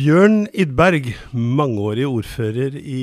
[0.00, 3.00] Bjørn Idberg, mangeårig ordfører i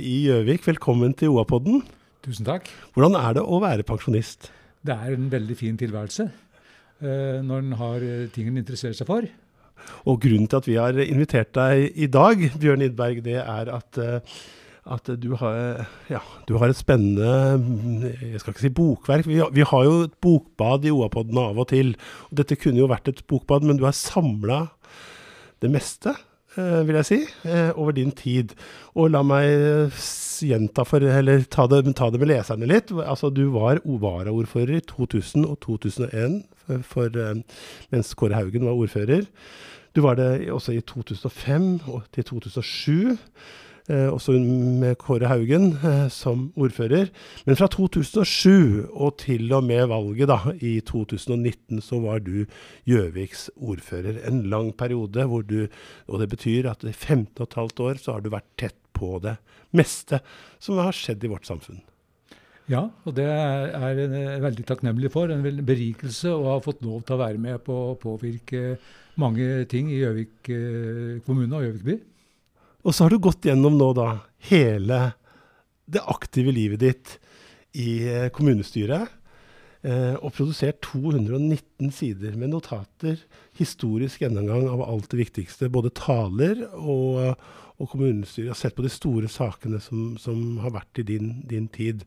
[0.00, 0.62] i Gjøvik.
[0.64, 1.82] Velkommen til OA-podden.
[2.24, 2.70] Tusen takk.
[2.94, 4.46] Hvordan er det å være pensjonist?
[4.80, 9.10] Det er en veldig fin tilværelse eh, når en har eh, ting en interesserer seg
[9.10, 9.26] for.
[10.08, 14.00] Og grunnen til at vi har invitert deg i dag, Bjørn Idberg, det er at,
[14.00, 14.38] eh,
[14.96, 19.28] at du, har, ja, du har et spennende Jeg skal ikke si bokverk.
[19.28, 21.92] Vi har, vi har jo et bokbad i OA-podden av og til.
[22.30, 24.62] Og dette kunne jo vært et bokbad, men du har samla
[25.60, 26.16] det meste
[26.88, 28.54] vil jeg si, eh, over din tid.
[28.98, 29.94] Og la meg
[30.44, 32.92] gjenta for, eller ta det, ta det med leserne litt.
[32.92, 37.18] Altså, du var varaordfører i 2000 og 2001 for, for,
[37.94, 39.26] mens Kåre Haugen var ordfører.
[39.96, 43.16] Du var det også i 2005 og til 2007.
[43.88, 47.08] Eh, også med Kåre Haugen eh, som ordfører.
[47.48, 52.44] Men fra 2007 og til og med valget da, i 2019, så var du
[52.84, 54.20] Gjøviks ordfører.
[54.28, 55.68] En lang periode hvor du
[56.06, 59.38] Og det betyr at i 15 15 år så har du vært tett på det
[59.72, 60.20] meste
[60.60, 61.80] som har skjedd i vårt samfunn.
[62.68, 65.32] Ja, og det er jeg veldig takknemlig for.
[65.32, 68.76] En berikelse å ha fått lov til å være med på å påvirke
[69.16, 71.98] mange ting i Gjøvik eh, kommune og Gjøvik by.
[72.86, 74.10] Og så har du gått gjennom nå da
[74.50, 75.00] hele
[75.88, 77.14] det aktive livet ditt
[77.78, 79.14] i eh, kommunestyret.
[79.86, 83.20] Eh, og produsert 219 sider med notater,
[83.58, 85.70] historisk gjennomgang av alt det viktigste.
[85.72, 87.38] Både taler og,
[87.78, 88.52] og kommunestyret.
[88.52, 92.06] Har sett på de store sakene som, som har vært i din, din tid.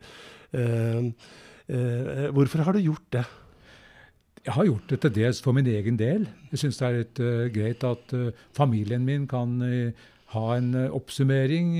[0.51, 1.07] Eh,
[1.71, 3.25] eh, hvorfor har du gjort det?
[4.41, 6.25] Jeg har gjort det til dels for min egen del.
[6.49, 10.71] Jeg syns det er litt uh, greit at uh, familien min kan uh, ha en
[10.87, 11.73] oppsummering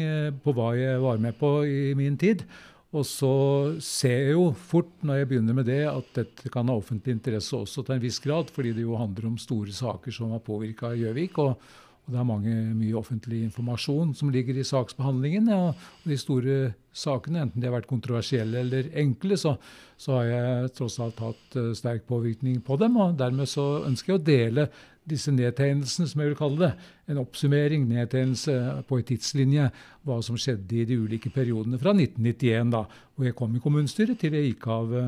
[0.44, 2.44] på hva jeg var med på i min tid.
[2.92, 3.36] Og så
[3.84, 7.56] ser jeg jo fort når jeg begynner med det, at dette kan ha offentlig interesse
[7.56, 10.92] også til en viss grad, fordi det jo handler om store saker som har påvirka
[11.00, 11.40] Gjøvik.
[11.40, 15.48] Og, og, det er mange, mye offentlig informasjon som ligger i saksbehandlingen.
[15.54, 16.58] Ja, og de store
[16.92, 19.56] sakene, enten de har vært kontroversielle eller enkle, så,
[19.96, 23.00] så har jeg tross alt hatt uh, sterk påvirkning på dem.
[23.00, 24.68] Og dermed så ønsker jeg å dele
[25.10, 26.72] disse nedtegnelsene, som jeg vil kalle det.
[27.12, 28.56] En oppsummering, nedtegnelse
[28.88, 29.70] på en tidslinje,
[30.08, 32.86] hva som skjedde i de ulike periodene fra 1991, da,
[33.16, 35.08] hvor jeg kom i kommunestyret, til jeg gikk av uh,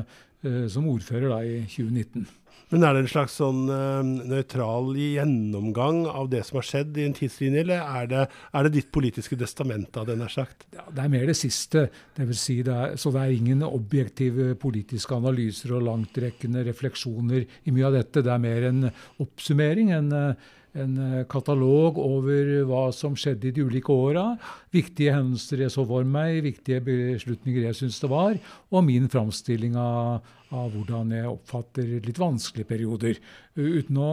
[0.70, 2.26] som ordfører da i 2019.
[2.72, 7.04] Men er det en slags sånn uh, nøytral gjennomgang av det som har skjedd i
[7.08, 8.24] en tidslinje, eller er det,
[8.56, 10.66] er det ditt politiske testament av det, nær sagt?
[10.74, 11.86] Ja, det er mer det siste.
[12.16, 17.44] Det vil si det er, så det er ingen objektive politiske analyser og langtrekkende refleksjoner
[17.44, 18.24] i mye av dette.
[18.24, 18.84] Det er mer en
[19.22, 19.94] oppsummering.
[19.94, 20.12] en
[20.74, 20.96] en
[21.30, 24.24] katalog over hva som skjedde i de ulike åra.
[24.74, 28.38] Viktige hendelser jeg så for meg, viktige beslutninger jeg syns det var,
[28.74, 33.20] og min framstilling av, av hvordan jeg oppfatter litt vanskelige perioder.
[33.54, 34.08] Uten å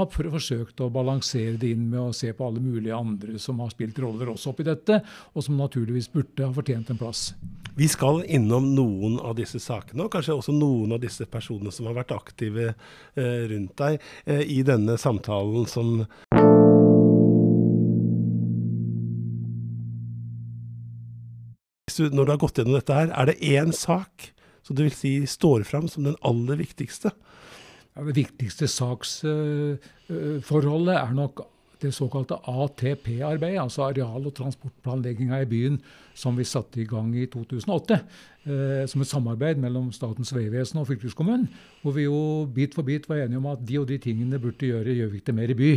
[0.00, 3.70] ha forsøkt å balansere det inn med å se på alle mulige andre som har
[3.70, 4.98] spilt roller også oppi dette,
[5.30, 7.28] og som naturligvis burde ha fortjent en plass.
[7.78, 11.86] Vi skal innom noen av disse sakene, og kanskje også noen av disse personene som
[11.86, 16.00] har vært aktive eh, rundt deg eh, i denne samtalen som
[21.98, 24.14] Når du har gått gjennom dette her, er det én sak
[24.62, 27.10] som du vil si står fram som den aller viktigste.
[27.96, 31.34] Ja, det viktigste saksforholdet uh, er nok
[31.80, 35.78] det såkalte ATP-arbeidet, altså areal- og transportplanlegginga i byen,
[36.14, 37.98] som vi satte i gang i 2008.
[38.48, 41.42] Eh, som et samarbeid mellom Statens vegvesen og fylkeskommunen.
[41.82, 44.64] Hvor vi jo bit for bit var enige om at de og de tingene burde
[44.64, 45.68] gjøre Gjøvik til mer i by.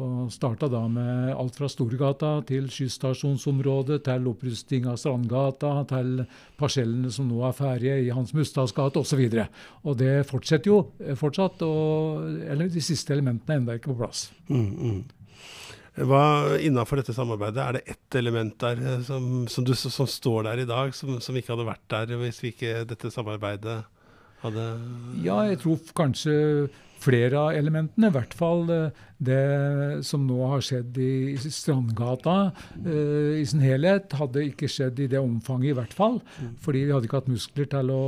[0.00, 6.24] Og starta da med alt fra Storgata til skysstasjonsområdet, til opprusting av Strandgata, til
[6.56, 9.20] parsellene som nå er ferdige i Hans Mustads gate osv.
[9.20, 9.46] Og, så
[9.84, 10.80] og det fortsetter jo
[11.20, 11.60] fortsatt.
[11.68, 14.30] Og, eller de siste elementene er ennå ikke på plass.
[14.48, 15.00] Mm, mm.
[15.98, 20.46] Hva Innafor dette samarbeidet, er det ett element der eh, som, som, du, som står
[20.46, 23.80] der i dag, som, som, ikke hadde vært der hvis vi ikke dette samarbeidet
[24.44, 24.68] hadde
[25.24, 26.36] Ja, jeg tror kanskje
[27.00, 28.10] flere av elementene.
[28.10, 34.14] I hvert fall eh, det som nå har skjedd i Strandgata uh, i sin helhet,
[34.16, 36.16] hadde ikke skjedd i det omfanget, i hvert fall.
[36.40, 36.54] Mm.
[36.64, 38.04] Fordi vi hadde ikke hatt muskler til å,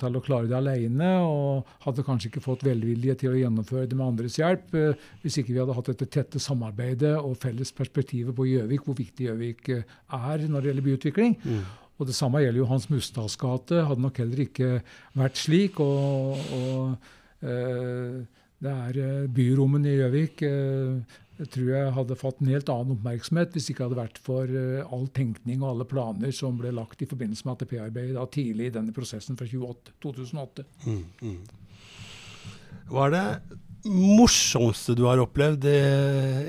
[0.00, 3.98] til å klare det alene, og hadde kanskje ikke fått velvilje til å gjennomføre det
[3.98, 8.34] med andres hjelp uh, hvis ikke vi hadde hatt dette tette samarbeidet og felles perspektivet
[8.34, 11.38] på Gjøvik, hvor viktig Gjøvik er når det gjelder byutvikling.
[11.46, 11.62] Mm.
[12.02, 13.84] Og Det samme gjelder jo Hans Mustads gate.
[13.86, 14.70] Hadde nok heller ikke
[15.14, 15.78] vært slik.
[15.80, 17.12] og, og
[17.42, 18.22] Eh,
[18.62, 21.16] det er eh, byrommene i Gjøvik eh,
[21.50, 24.52] tror jeg hadde fått en helt annen oppmerksomhet hvis det ikke hadde vært for
[24.84, 28.94] all tenkning og alle planer som ble lagt i forbindelse med ATP-arbeidet tidlig i denne
[28.94, 30.66] prosessen fra 2008, 2008.
[30.86, 31.40] Mm, mm.
[32.92, 33.24] Var det
[33.90, 35.78] morsomste du har opplevd i,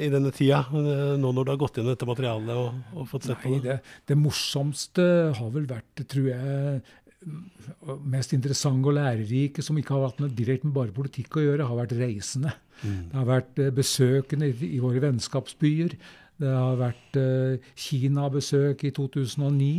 [0.05, 3.29] i denne tida, nå når du har gått inn i dette materialet og, og fått
[3.29, 3.77] sett Nei, på det?
[3.79, 3.95] det?
[4.11, 5.07] Det morsomste
[5.37, 6.83] har vel vært, tror jeg,
[8.13, 11.69] mest interessante og lærerike, som ikke har hatt noe direkte med bare politikk å gjøre,
[11.69, 12.53] har vært reisende.
[12.83, 12.99] Mm.
[13.11, 15.95] Det har vært eh, besøkende i, i våre vennskapsbyer.
[16.43, 19.69] Det har vært eh, Kina-besøk i 2009.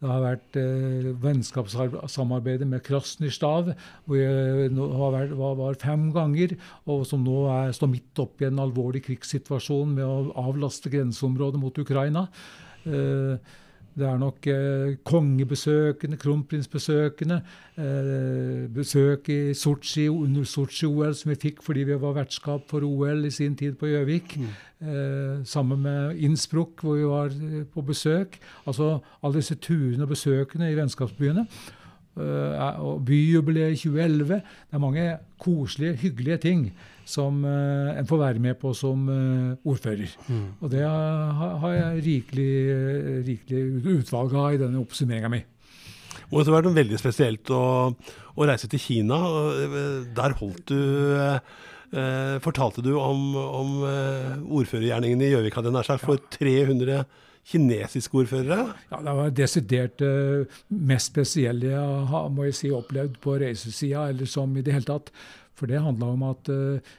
[0.00, 3.70] Det har vært eh, vennskapssamarbeidet med Krasnystav,
[4.08, 6.56] hvor jeg nå har vært, var, var fem ganger,
[6.90, 11.60] og som nå er, står midt oppe i en alvorlig krigssituasjon med å avlaste grenseområdet
[11.62, 12.26] mot Ukraina.
[12.88, 13.58] Eh,
[13.98, 17.40] det er nok eh, kongebesøkende, kronprinsbesøkende,
[17.76, 23.26] eh, besøk i Sotsji under Sotsji-OL, som vi fikk fordi vi var vertskap for OL
[23.26, 24.38] i sin tid på Gjøvik.
[24.80, 28.38] Eh, sammen med Innsbruck, hvor vi var eh, på besøk.
[28.66, 31.46] Altså alle disse turene og besøkene i vennskapsbyene.
[32.20, 34.40] Eh, og byjubileet i 2011.
[34.70, 35.06] Det er mange
[35.40, 36.66] koselige, hyggelige ting
[37.10, 40.12] som eh, en får være med på som eh, ordfører.
[40.28, 40.44] Mm.
[40.60, 42.52] Og det har, jeg rikelig,
[43.28, 45.42] rikelig utvalg av i denne oppsummeringa mi.
[46.30, 49.18] Og så var det veldig spesielt å, å reise til Kina.
[50.14, 50.78] Der holdt du
[51.18, 51.58] eh,
[52.44, 57.00] Fortalte du om, om ordførergjerningen i Gjøvik, hadde jeg nær sagt, for 300
[57.46, 58.74] kinesiske ordførere?
[58.90, 64.08] Ja, Det var desidert eh, mest spesielle jeg har må jeg si, opplevd på reisesida,
[64.08, 65.12] eller som i det hele tatt.
[65.60, 66.90] For det handla om at eh,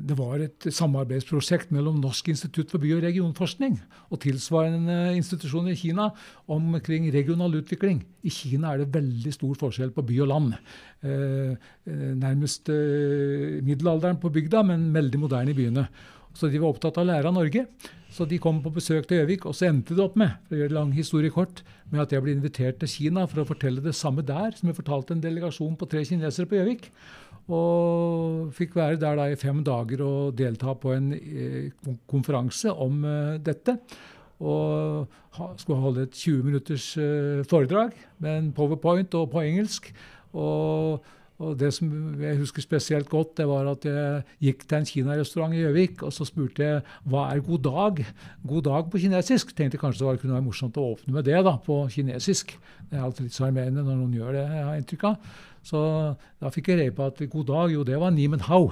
[0.00, 3.76] det var et samarbeidsprosjekt mellom Norsk institutt for by- og regionforskning
[4.08, 6.08] og tilsvarende institusjoner i Kina
[6.50, 8.00] omkring regional utvikling.
[8.24, 10.56] I Kina er det veldig stor forskjell på by og land.
[11.04, 11.52] Eh,
[11.86, 15.86] nærmest uh, middelalderen på bygda, men veldig moderne i byene.
[16.36, 17.64] Så de var opptatt av å lære av Norge.
[18.10, 20.60] Så de kom på besøk til Gjøvik, og så endte det opp med for å
[20.64, 21.62] gjøre lang historie kort,
[21.92, 24.78] med at jeg ble invitert til Kina for å fortelle det samme der som jeg
[24.78, 26.88] fortalte en delegasjon på tre kinesere på Gjøvik.
[27.50, 31.70] Og fikk være der da i fem dager og delta på en eh,
[32.10, 33.78] konferanse om eh, dette.
[34.40, 35.06] Og
[35.36, 39.90] ha, skulle holde et 20 minutters eh, foredrag med en powerpoint og på engelsk.
[40.30, 41.02] Og,
[41.40, 41.88] og det som
[42.20, 46.12] jeg husker spesielt godt, det var at jeg gikk til en kinarestaurant i Gjøvik, og
[46.12, 48.02] så spurte jeg hva er god dag?
[48.46, 49.54] God dag på kinesisk.
[49.56, 52.52] Tenkte kanskje det var, kunne være morsomt å åpne med det da, på kinesisk.
[52.90, 55.32] Det er alltid litt sjarmerende når noen gjør det, jeg har inntrykk av.
[55.64, 55.80] Så
[56.40, 58.70] da fikk jeg rede på at god dag, jo det var ni men hao.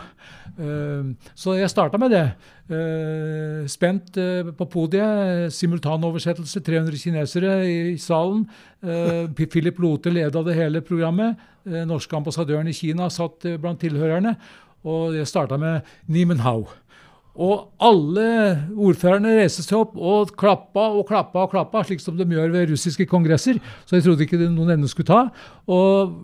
[0.57, 2.29] Eh, så jeg starta med det.
[2.69, 8.43] Uh, spent uh, på podiet, simultanoversettelse, 300 kinesere i salen.
[8.85, 11.41] Eh, Philip Lote leda det hele programmet.
[11.69, 14.35] Eh, norske ambassadøren i Kina satt eh, blant tilhørerne.
[14.89, 16.69] Og det starta med Nimenhau.
[17.39, 18.25] Og alle
[18.75, 22.73] ordførerne reiste seg opp og klappa og klappa og klappa, slik som de gjør ved
[22.73, 23.61] russiske kongresser.
[23.87, 25.21] Så jeg trodde ikke noen ende skulle ta.
[25.71, 26.17] Og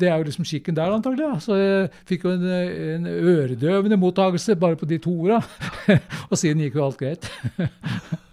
[0.00, 1.26] det er jo liksom skikken der, antagelig.
[1.28, 1.38] Ja.
[1.44, 5.42] Så jeg fikk jo en, en øredøvende mottakelse bare på de to orda.
[6.30, 7.28] og siden gikk jo alt greit.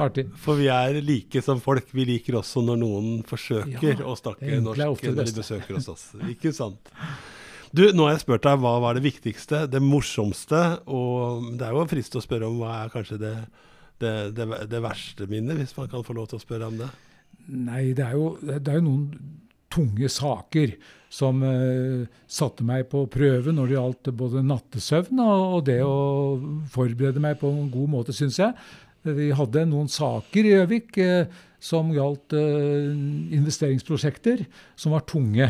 [0.00, 0.26] Artig.
[0.40, 1.88] For vi er like som folk.
[1.94, 6.08] Vi liker også når noen forsøker Ja, å snakke norsk når de besøker hos oss.
[6.30, 6.92] Ikke sant?
[7.74, 11.74] Du, nå har jeg spurt deg hva var det viktigste, det morsomste, og det er
[11.74, 13.32] jo frist å spørre om hva er kanskje det,
[13.98, 16.92] det, det, det verste minnet, hvis man kan få lov til å spørre om det.
[17.50, 19.08] Nei, det er jo, det er jo noen
[19.74, 20.76] tunge saker
[21.10, 25.98] som uh, satte meg på prøve når det gjaldt både nattesøvn og, og det å
[26.74, 28.54] forberede meg på en god måte, syns jeg.
[29.04, 31.26] Vi hadde noen saker i Gjøvik eh,
[31.60, 32.88] som gjaldt eh,
[33.36, 34.46] investeringsprosjekter
[34.80, 35.44] som var tunge.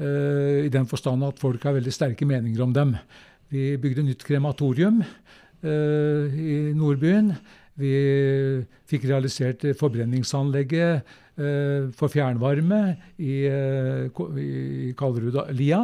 [0.00, 2.96] eh, I den forstand at folk har veldig sterke meninger om dem.
[3.52, 5.04] Vi bygde nytt krematorium
[5.66, 7.30] i Nordbyen.
[7.78, 7.92] Vi
[8.90, 11.06] fikk realisert forbrenningsanlegget
[11.96, 12.80] for fjernvarme
[13.22, 13.46] i
[14.98, 15.80] Kalverud-lia.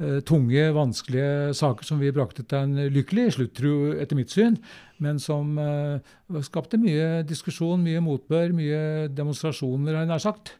[0.00, 3.58] Eh, tunge, vanskelige saker som vi brakte til en lykkelig slutt,
[4.00, 4.54] etter mitt syn,
[4.96, 6.00] men som eh,
[6.46, 10.54] skapte mye diskusjon, mye motbør, mye demonstrasjoner, har jeg nær sagt.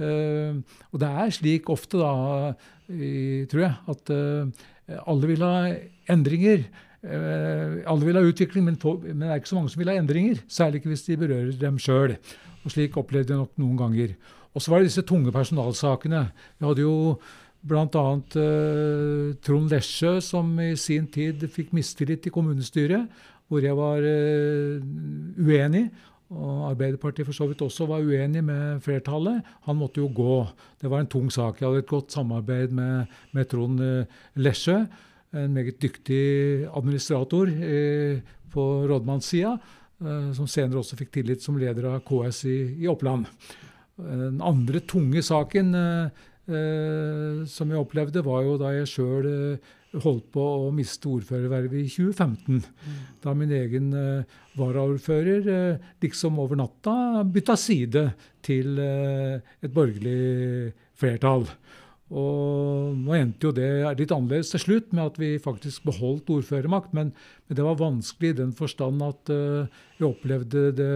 [0.00, 0.56] Eh,
[0.88, 2.54] og det er slik ofte, da,
[2.88, 4.14] i, tror jeg, at
[5.02, 5.54] alle vil ha
[6.14, 6.64] endringer.
[7.04, 10.40] Alle vil ha utvikling, men, men det er ikke så mange som vil ha endringer.
[10.48, 12.14] Særlig ikke hvis de berører dem sjøl.
[12.62, 14.14] Og slik opplevde jeg nok noen ganger.
[14.54, 16.22] Og så var det disse tunge personalsakene.
[16.56, 16.94] Vi hadde jo
[17.62, 18.04] bl.a.
[18.42, 23.08] Eh, Trond Lesjø, som i sin tid fikk mistillit i kommunestyret,
[23.48, 24.82] hvor jeg var eh,
[25.38, 25.86] uenig.
[26.34, 29.44] Og Arbeiderpartiet for så vidt også var uenig med flertallet.
[29.68, 30.40] Han måtte jo gå.
[30.80, 31.60] Det var en tung sak.
[31.60, 34.80] Jeg hadde et godt samarbeid med, med Trond eh, Lesjø,
[35.36, 38.18] en meget dyktig administrator eh,
[38.50, 39.54] på rådmannssida,
[40.02, 43.28] eh, som senere også fikk tillit som leder av KS i, i Oppland.
[43.96, 49.72] Den andre tunge saken eh, som jeg opplevde, var jo da jeg sjøl eh,
[50.02, 52.60] holdt på å miste ordførervervet i 2015.
[52.60, 52.98] Mm.
[53.22, 58.06] Da min egen eh, varaordfører eh, liksom over natta bytta side
[58.46, 61.46] til eh, et borgerlig flertall.
[62.06, 66.92] Og nå endte jo det litt annerledes til slutt, med at vi faktisk beholdt ordførermakt.
[66.94, 67.10] Men,
[67.46, 70.92] men det var vanskelig i den forstand at uh, jeg opplevde det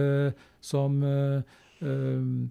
[0.63, 1.43] som uh,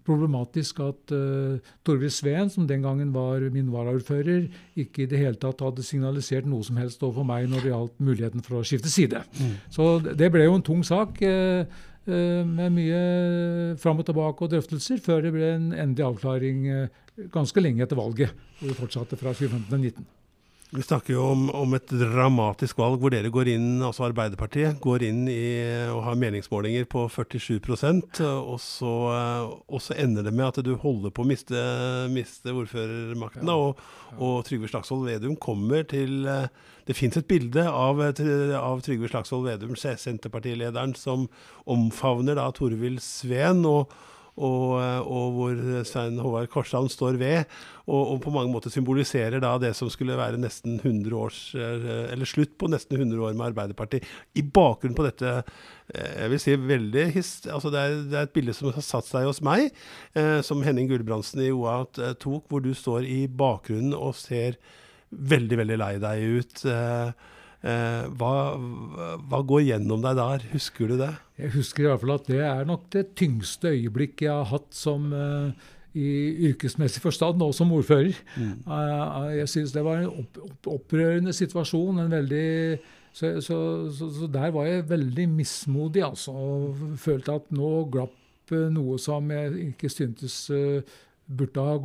[0.06, 5.38] problematisk at uh, Torvild Sveen, som den gangen var min varaordfører, ikke i det hele
[5.38, 8.90] tatt hadde signalisert noe som helst overfor meg når det gjaldt muligheten for å skifte
[8.90, 9.22] side.
[9.38, 9.54] Mm.
[9.70, 11.22] Så det ble jo en tung sak.
[11.22, 11.62] Uh,
[12.08, 13.00] Eh, med mye
[13.80, 17.98] fram og tilbake og drøftelser, før det ble en endelig avklaring eh, ganske lenge etter
[17.98, 18.32] valget.
[18.58, 20.06] hvor vi fortsatte fra 2015 til 2019.
[20.70, 25.02] Vi snakker jo om, om, et dramatisk valg hvor dere går inn, altså Arbeiderpartiet går
[25.08, 25.40] inn i
[25.90, 27.58] og har meningsmålinger på 47
[28.22, 28.92] og så,
[29.66, 31.64] og så ender det med at du holder på å miste,
[32.14, 33.50] miste ordførermakten.
[33.50, 33.56] Ja.
[33.56, 33.82] Og,
[34.20, 36.22] og, Trygve Slagsvold Vedum kommer til
[36.86, 41.26] Det fins et bilde av, av Trygve Slagsvold Vedum, Senterpartilederen, som
[41.66, 43.66] omfavner da Torvild Sveen.
[43.66, 43.90] og
[44.36, 47.56] og, og, hvor Svein Håvard Korshavn står ved,
[47.86, 51.88] og, og, på mange måter symboliserer da det som skulle være nesten 100 års, eh,
[52.12, 54.06] eller slutt på nesten 100 år med Arbeiderpartiet.
[54.38, 58.36] I bakgrunnen på dette eh, jeg vil si veldig altså det, er, det, er, et
[58.36, 59.72] bilde som har satt seg hos meg,
[60.14, 64.60] eh, som Henning Gulbrandsen i OA eh, tok, hvor du står i bakgrunnen og ser
[65.10, 66.64] veldig, veldig lei deg ut.
[66.70, 67.12] Eh, Eh,
[67.60, 68.30] hva,
[69.28, 70.44] hva, går gjennom deg der?
[70.54, 71.10] Husker du det?
[71.40, 74.70] Jeg husker i hvert fall at det er nok det tyngste øyeblikket jeg har hatt
[74.76, 75.52] som uh,
[75.92, 76.06] i
[76.50, 78.16] yrkesmessig forstand, nå som ordfører.
[78.36, 78.54] Mm.
[78.64, 82.00] Uh, jeg syns det var en opp, opp, opprørende situasjon.
[82.00, 82.48] en veldig
[83.12, 83.58] så, så,
[83.90, 86.32] så, så, der var jeg veldig mismodig, altså.
[86.32, 88.16] Og følte at nå glapp
[88.50, 90.48] noe som jeg ikke syntes
[91.30, 91.76] burde ha,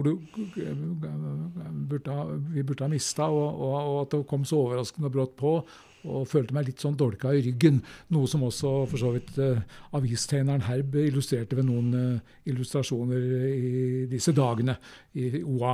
[1.90, 2.24] burde ha,
[2.54, 5.60] vi burde ha mista, og, og, og, at det kom så overraskende brått på.
[6.06, 7.80] Og følte meg litt sånn dolka i ryggen.
[8.14, 9.58] Noe som også for så vidt uh,
[9.98, 14.78] avistegneren Herb illustrerte ved noen uh, illustrasjoner i disse dagene
[15.18, 15.74] i OA.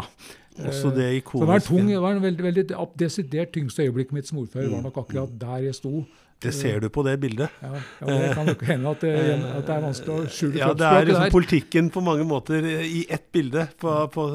[0.55, 1.35] Også det ikoniske.
[1.35, 2.65] Uh, det var, tung, det var en veldig, veldig
[2.99, 4.71] desidert tyngste øyeblikket mitt som ordfører.
[4.71, 6.05] var nok akkurat der jeg sto.
[6.41, 7.53] Det ser du på det bildet.
[7.61, 7.69] Ja,
[7.99, 9.13] ja Det kan nok hende at det,
[9.45, 13.05] at det er vanskelig å skjule ja, Det er liksom politikken på mange måter i
[13.09, 13.67] ett bilde.
[13.81, 14.25] På, på,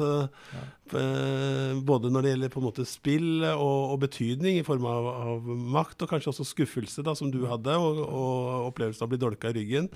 [0.53, 0.61] ja.
[0.93, 1.01] på,
[1.89, 5.51] både når det gjelder på en måte spill og, og betydning i form av, av,
[5.75, 9.21] makt, og kanskje også skuffelse, da, som du hadde, og, og opplevelsen av å bli
[9.25, 9.91] dolka i ryggen.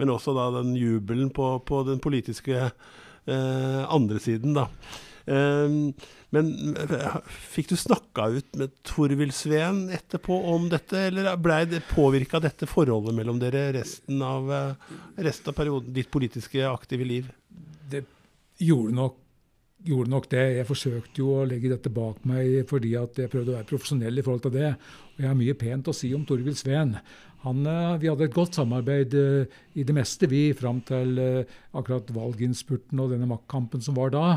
[0.00, 4.56] Men også da den jubelen på, på den politiske eh, andre siden.
[4.56, 4.70] da.
[5.30, 5.92] Um,
[6.34, 7.16] men eh,
[7.50, 12.68] fikk du snakka ut med Torvild Sveen etterpå om dette, eller blei det påvirka dette
[12.70, 14.92] forholdet mellom dere resten av, eh,
[15.26, 17.32] resten av perioden, ditt politiske aktive liv?
[17.90, 18.04] Det
[18.62, 19.18] gjorde nok,
[19.90, 20.46] gjorde nok, det.
[20.60, 24.26] Jeg forsøkte jo å legge dette bak meg fordi jeg prøvde å være profesjonell i
[24.26, 24.72] forhold til det.
[25.16, 26.94] Og jeg har mye pent å si om Torvild Sveen.
[27.42, 31.18] Han, eh, vi hadde et godt samarbeid i det meste, vi, fram til
[31.74, 34.28] akkurat valginnspurten og denne maktkampen som var da.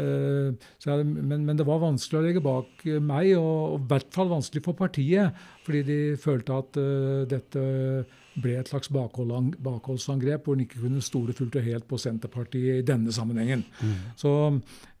[0.00, 4.32] Eh, jeg, men, men, det var vanskelig å legge bak meg, og, i hvert fall
[4.32, 5.36] vanskelig for partiet.
[5.66, 7.62] Fordi de følte at uh, dette
[8.40, 12.86] ble et slags bakholdsangrep, hvor en ikke kunne stole fullt og helt på Senterpartiet i
[12.86, 13.64] denne sammenhengen.
[13.82, 13.96] Mm.
[14.18, 14.32] Så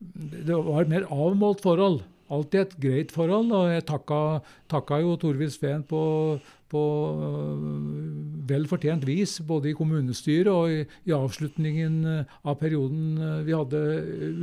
[0.00, 3.52] det var et mer avmålt forhold alltid et greit forhold.
[3.56, 4.20] Og jeg takka,
[4.70, 6.02] takka jo Torvild Sveen på,
[6.70, 6.82] på
[7.18, 7.64] uh,
[8.50, 13.56] vel fortjent vis, både i kommunestyret og i, i, avslutningen uh, av perioden uh, vi
[13.56, 13.82] hadde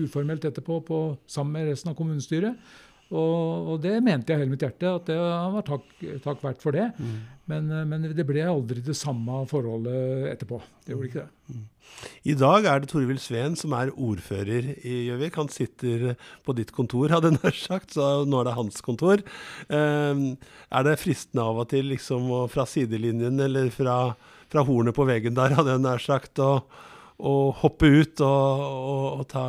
[0.05, 2.59] uformelt etterpå på, sammen med resten av kommunestyret.
[3.07, 5.87] Og, og, det mente jeg hele mitt hjerte, at det var takk,
[6.25, 6.89] takk verdt for det.
[6.99, 7.17] Mm.
[7.47, 10.59] Men, eh, men, det ble aldri det samme forholdet etterpå.
[10.83, 11.55] Det gjorde ikke det.
[11.55, 11.65] Mm.
[12.27, 15.39] I dag er det Torvild Sveen som er ordfører i Gjøvik.
[15.39, 19.23] Han sitter på ditt kontor, hadde jeg nær sagt, så nå er det hans kontor.
[19.71, 20.35] Um,
[20.67, 23.97] er det fristende av og til, liksom, fra sidelinjen eller fra,
[24.51, 26.59] fra hornet på veggen der, hadde jeg nær sagt, å,
[27.17, 29.47] å hoppe ut og, og, og ta,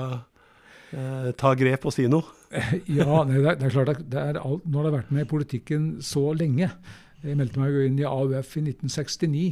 [0.95, 2.38] uh, ta grep og si noe?
[2.99, 5.31] ja, det er, det er klart det er alt, Nå har jeg vært med i
[5.31, 6.71] politikken så lenge.
[7.25, 9.47] Jeg meldte meg jo inn i AUF i 1969.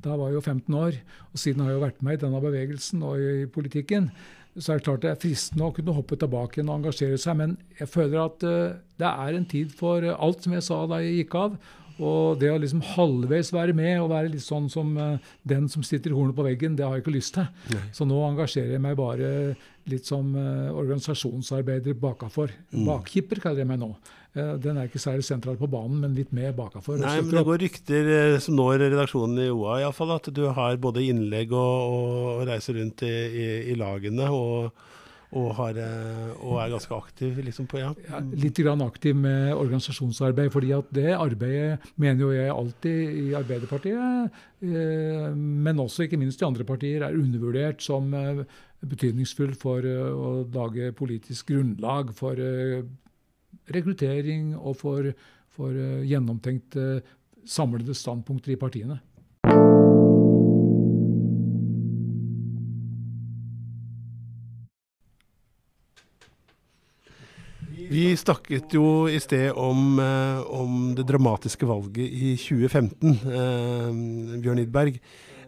[0.00, 1.00] Da var jeg jo 15 år.
[1.32, 4.08] Og siden har jeg jo vært med i denne bevegelsen og i politikken.
[4.56, 7.36] Så er det klart det er fristende å kunne hoppe tilbake igjen og engasjere seg.
[7.42, 11.02] Men jeg føler at uh, det er en tid for alt som jeg sa da
[11.04, 11.60] jeg gikk av.
[12.00, 15.84] Og det å liksom halvveis være med og være litt sånn som uh, den som
[15.86, 17.48] sitter i hornet på veggen, det har jeg ikke lyst til.
[17.74, 17.82] Nei.
[17.96, 19.30] Så nå engasjerer jeg meg bare
[19.90, 22.54] litt som uh, organisasjonsarbeider bakafor.
[22.72, 22.86] Mm.
[22.88, 23.90] Bakkipper kaller jeg meg nå.
[24.36, 27.00] Uh, den er ikke særlig sentral på banen, men litt med bakafor.
[27.02, 30.80] Nei, men Det går rykter som når redaksjonen i OA, i fall, at du har
[30.80, 34.30] både innlegg og, og reiser rundt i, i, i lagene.
[34.30, 34.88] og
[35.30, 37.90] og, har, eh, og, er ganske aktiv liksom på ja.
[38.08, 38.18] ja.
[38.34, 40.50] Litt grann aktiv med organisasjonsarbeid.
[40.50, 46.42] fordi at det arbeidet mener jo jeg alltid i Arbeiderpartiet, eh, men også ikke minst
[46.42, 48.42] i andre partier, er undervurdert som eh,
[48.82, 52.40] betydningsfull for å lage politisk grunnlag for
[53.70, 55.12] rekruttering og for,
[55.52, 55.76] for
[56.08, 57.02] gjennomtenkte,
[57.44, 58.98] samlede standpunkter i partiene.
[67.90, 74.62] Vi snakket jo i sted om, eh, om det dramatiske valget i 2015, eh, Bjørn
[74.62, 75.00] Idberg.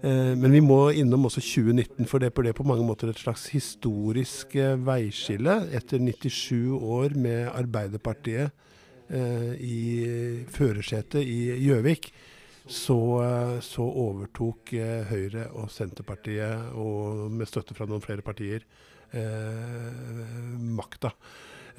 [0.02, 3.46] Eh, men vi må innom også 2019, for det ble på mange måter et slags
[3.54, 5.54] historisk eh, veiskille.
[5.70, 8.50] Etter 97 år med Arbeiderpartiet
[9.06, 12.10] eh, i førersetet i Gjøvik,
[12.66, 12.98] så,
[13.62, 14.70] så, overtok
[15.10, 18.62] Høyre og Senterpartiet, og med støtte fra noen flere partier,
[20.78, 21.10] makta.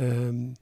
[0.02, 0.54] Ehm,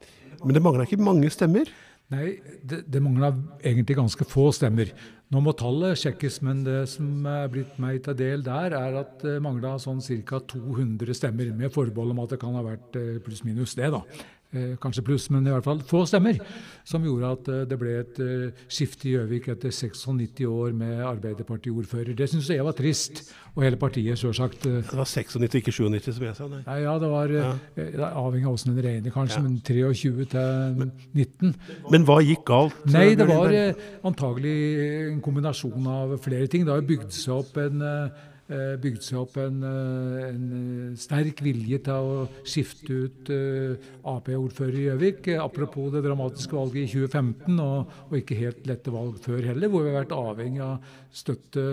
[0.41, 1.69] men det mangla ikke mange stemmer?
[2.11, 2.33] Nei,
[2.67, 3.29] det, det mangla
[3.63, 4.89] egentlig ganske få stemmer.
[5.31, 9.21] Nå må tallet sjekkes, men det som er blitt meg til del der, er at
[9.23, 10.41] det mangla sånn ca.
[10.51, 14.03] 200 stemmer, med forbehold om at det kan ha vært eh, pluss-minus det, da.
[14.51, 16.35] Eh, kanskje pluss, men i hvert fall få stemmer,
[16.83, 20.99] som gjorde at eh, det ble et eh, skifte i Gjøvik etter 96 år med
[21.07, 22.11] Arbeiderparti-ordfører.
[22.19, 23.21] Det syns jeg var trist,
[23.53, 24.65] og hele partiet, sjølsagt.
[24.67, 26.49] Det var 96, ikke 97, som jeg sa?
[26.51, 26.75] Nei.
[26.83, 27.53] Ja, det var ja.
[28.09, 29.45] avhengig av åssen en regner, kanskje, ja.
[29.45, 30.83] men 23 til
[31.15, 31.55] 19.
[31.95, 32.83] Men hva gikk galt?
[32.91, 33.55] Nei, det var
[34.11, 34.57] antagelig
[35.13, 36.67] en kombinasjon av flere ting.
[36.67, 37.79] Det har bygd seg opp en
[38.51, 43.31] bygd seg opp en, eh, en, eh, sterk vilje til å skifte ut
[44.03, 45.27] Ap-ordfører i Gjøvik.
[45.39, 49.85] Apropos det dramatiske valget i 2015, og, og, ikke helt lette valg før heller, hvor
[49.85, 50.79] vi har vært avhengig av
[51.11, 51.65] støtte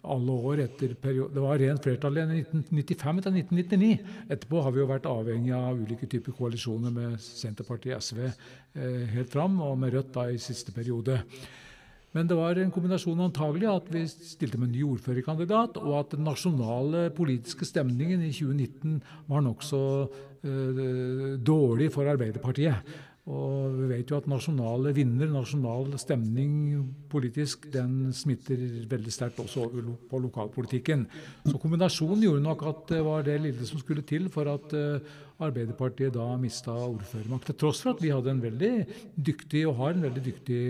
[0.00, 1.34] alle år etter periode.
[1.34, 3.90] Det var rent flertall i 1995 til 1999.
[4.30, 8.30] Etterpå har vi jo vært avhengig av ulike typer koalisjoner med Senterpartiet SV
[9.12, 11.20] helt fram, og med Rødt da i siste periode.
[12.16, 16.16] Men det var en kombinasjon antagelig at vi stilte med en ny ordførerkandidat, og at
[16.16, 18.98] den nasjonale politiske stemningen i 2019
[19.30, 20.82] var nokså uh,
[21.38, 22.98] dårlig for Arbeiderpartiet.
[23.30, 26.80] Og vi vet jo at nasjonale vinner, nasjonal stemning
[27.12, 28.58] politisk, den smitter
[28.90, 29.68] veldig sterkt også
[30.10, 31.04] på lokalpolitikken.
[31.44, 35.20] Så kombinasjonen gjorde nok at det var det lille som skulle til for at uh,
[35.40, 37.50] Arbeiderpartiet da mista ordførermakt.
[37.50, 38.74] Til tross for at vi hadde en veldig
[39.16, 40.60] dyktig, og har en veldig dyktig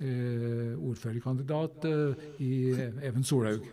[0.00, 2.52] Eh, ordførerkandidat eh, i
[3.04, 3.66] Even Solhaug.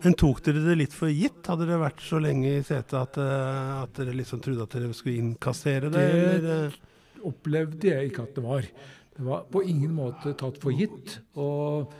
[0.00, 1.42] Men tok dere det litt for gitt?
[1.44, 4.96] Hadde dere vært så lenge i setet at, eh, at, dere liksom trodde at dere
[4.96, 6.06] skulle innkassere det?
[6.40, 8.70] Det opplevde jeg ikke at det var.
[9.18, 11.18] Det var på ingen måte tatt for gitt.
[11.36, 11.92] og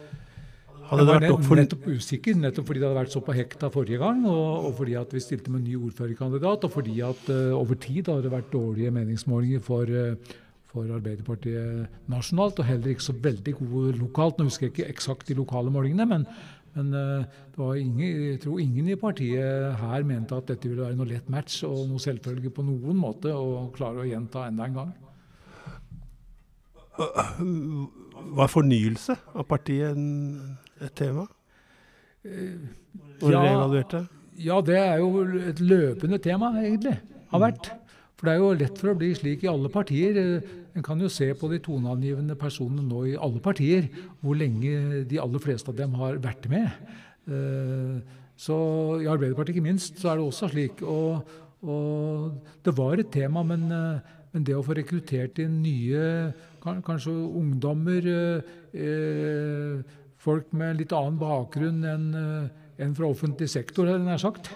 [0.90, 1.58] hadde det vært for...
[1.58, 4.96] nettopp usikker, nettopp fordi det hadde vært så på hekta forrige gang, og, og, fordi
[5.00, 8.34] at vi stilte med en ny ordførerkandidat, og fordi at uh, over tid hadde det
[8.36, 10.36] vært dårlige meningsmålinger for uh,
[10.76, 14.38] for Arbeiderpartiet nasjonalt, og heller ikke så veldig gode lokalt.
[14.38, 16.26] Nå husker jeg ikke eksakt de lokale målingene, men,
[16.76, 20.84] men eh, det var ingen, jeg tror ingen i partiet her mente at dette ville
[20.84, 24.68] være noe lett match og noe selvfølge på noen måte å klare å gjenta enda
[24.68, 24.94] en gang.
[28.36, 29.96] Var fornyelse av partiet
[30.82, 31.26] et tema?
[32.26, 34.04] Når ja, evaluerte?
[34.42, 36.96] Ja, det er jo et løpende tema, egentlig.
[37.30, 37.70] Har vært.
[38.16, 40.18] For det er jo lett for å bli slik i alle partier.
[40.76, 43.88] En kan jo se på de toneangivende personene nå i alle partier,
[44.20, 46.68] hvor lenge de aller fleste av dem har vært med.
[47.28, 47.98] Eh,
[48.36, 48.56] så
[49.00, 50.82] i Arbeiderpartiet ikke minst så er det også slik.
[50.84, 51.28] Og,
[51.64, 56.32] og det var et tema, men, eh, men, det å få rekruttert inn nye,
[56.64, 58.10] kanskje ungdommer,
[58.76, 59.94] eh,
[60.26, 62.08] folk med litt annen bakgrunn enn
[62.82, 64.50] enn fra offentlig sektor, jeg sagt.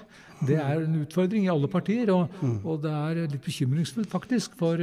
[0.45, 2.59] Det er en utfordring i alle partier, og, mm.
[2.65, 4.57] og det er litt bekymringsfullt faktisk.
[4.61, 4.81] For,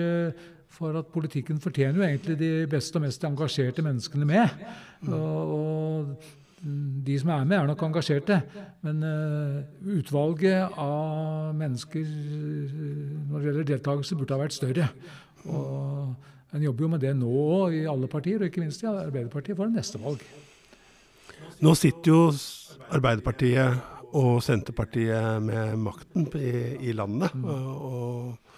[0.74, 4.66] for at politikken fortjener jo egentlig de beste og mest engasjerte menneskene med.
[5.10, 6.66] Og, og
[7.08, 8.40] de som er med, er nok engasjerte,
[8.86, 9.60] men uh,
[9.98, 14.90] utvalget av mennesker når det gjelder deltakelse, burde ha vært større.
[15.46, 17.40] Og En jobber jo med det nå
[17.76, 20.22] i alle partier, og ikke minst i Arbeiderpartiet for neste valg.
[21.64, 22.20] Nå sitter jo
[22.94, 26.54] Arbeiderpartiet og Senterpartiet med makten i,
[26.90, 27.34] i landet.
[27.36, 27.48] Mm.
[27.52, 28.58] og, og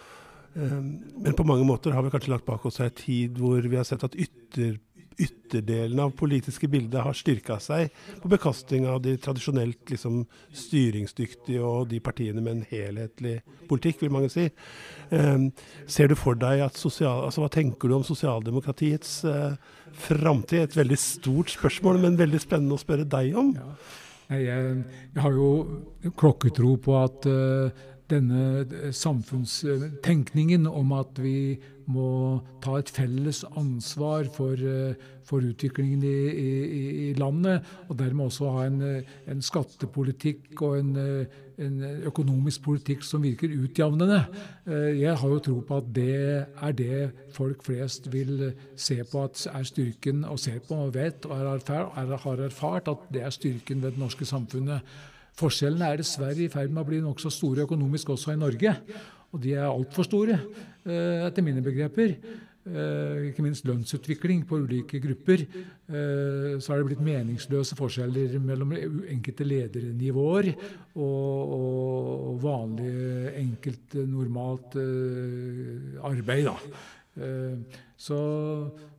[0.57, 3.77] Ehm, men på mange måter har vi kanskje lagt bak oss en tid hvor vi
[3.77, 4.79] har sett at ytter,
[5.19, 10.21] ytterdelen av politiske bildet har styrka seg på bekostning av de tradisjonelt liksom,
[10.55, 14.47] styringsdyktige og de partiene med en helhetlig politikk, vil mange si.
[15.11, 15.47] Eh,
[15.89, 19.57] ser du for deg at sosial, altså Hva tenker du om sosialdemokratiets eh,
[20.07, 20.63] framtid?
[20.63, 23.55] Et veldig stort spørsmål, men veldig spennende å spørre deg om.
[23.57, 23.73] Ja.
[24.29, 27.71] Jeg, jeg, har jo klokketro på at uh,
[28.09, 31.57] denne samfunnstenkningen om at vi
[31.89, 34.61] må ta et felles ansvar for,
[35.25, 36.53] for utviklingen i, i,
[37.09, 38.79] i, landet, og dermed også ha en,
[39.29, 40.93] en skattepolitikk og en,
[41.59, 44.21] en, økonomisk politikk som virker utjevnende.
[44.69, 47.03] Jeg har jo tro på at det er det
[47.35, 52.43] folk flest vil se på at er styrken, og ser på og vet og har
[52.45, 54.85] erfart at det er styrken ved det norske samfunnet.
[55.39, 58.75] Forskjellene er dessverre i ferd med å bli nokså store økonomisk også i Norge.
[59.29, 62.17] Og de er altfor store, eh, etter mine begreper.
[62.69, 65.45] Eh, ikke minst lønnsutvikling på ulike grupper.
[65.89, 70.51] Eh, så er det blitt meningsløse forskjeller mellom enkelte ledernivåer
[70.93, 72.93] og, og vanlig,
[73.39, 74.77] enkelt, normalt
[76.05, 76.49] arbeid.
[76.51, 76.57] Da.
[77.99, 78.17] Så,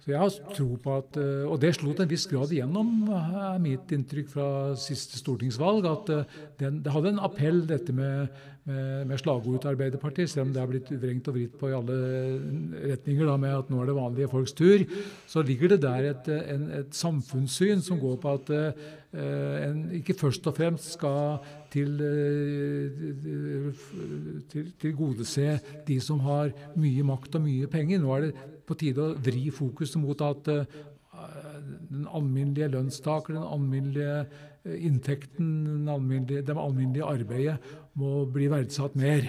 [0.02, 1.14] så, jeg har tro på at
[1.48, 5.86] Og det slo til en viss grad igjennom, er mitt inntrykk fra siste stortingsvalg.
[5.88, 6.10] At
[6.60, 8.28] den, det hadde en appell, dette med
[8.68, 11.76] med, med slagord til Arbeiderpartiet, selv om det har blitt vrengt og vridd på i
[11.76, 11.96] alle
[12.92, 14.84] retninger da, med at nå er det vanlige folks tur,
[15.30, 18.68] så ligger det der et, en, et samfunnssyn som går på at uh,
[19.64, 21.40] en ikke først og fremst skal
[21.72, 22.90] til, uh,
[24.52, 25.56] til, tilgodese
[25.88, 28.02] de som har mye makt og mye penger.
[28.02, 30.78] Nå er det på tide å vri fokuset mot at uh,
[31.90, 34.24] den alminnelige lønnstaker, den alminnelige
[34.60, 35.86] inntekten,
[36.28, 37.56] det alminnelige arbeidet,
[38.00, 39.28] må bli verdsatt mer.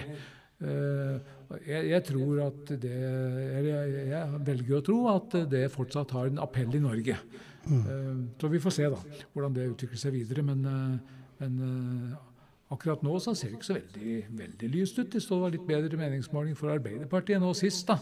[0.62, 1.30] Eh,
[1.66, 3.72] jeg, jeg, tror at det jeg,
[4.08, 7.16] jeg, velger å tro at det fortsatt har en appell i Norge.
[7.62, 8.28] Mm.
[8.40, 9.00] Så vi får se da,
[9.34, 10.44] hvordan det utvikler seg videre.
[10.46, 12.14] Men, eh, men
[12.72, 15.10] akkurat nå så ser det ikke så veldig, veldig lyst ut.
[15.12, 17.84] Det står litt bedre meningsmåling for Arbeiderpartiet nå sist.
[17.90, 17.98] da.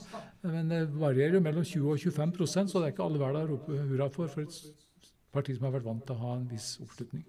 [0.47, 3.59] Men det varierer jo mellom 20 og 25% så det er ikke alle hverdager å
[3.59, 4.87] rope hurra for for et
[5.35, 7.27] parti som har vært vant til å ha en viss oppslutning.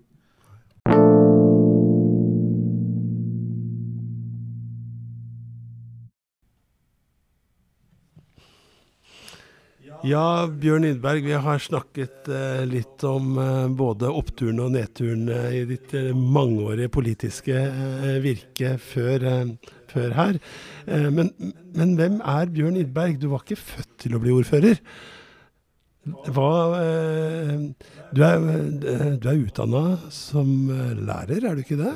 [10.02, 15.58] Ja, Bjørn Lindberg, vi har snakket eh, litt om eh, både oppturen og nedturen eh,
[15.60, 19.28] i ditt eh, mangeårige politiske eh, virke før,
[19.92, 20.40] før her.
[20.90, 21.30] Men,
[21.76, 23.20] men, hvem er Bjørn Lindberg?
[23.22, 24.82] Du var ikke født til å bli ordfører.
[26.34, 26.50] Hva,
[28.10, 28.48] du er,
[29.22, 30.50] du er utdanna som
[30.98, 31.94] lærer, er du ikke det?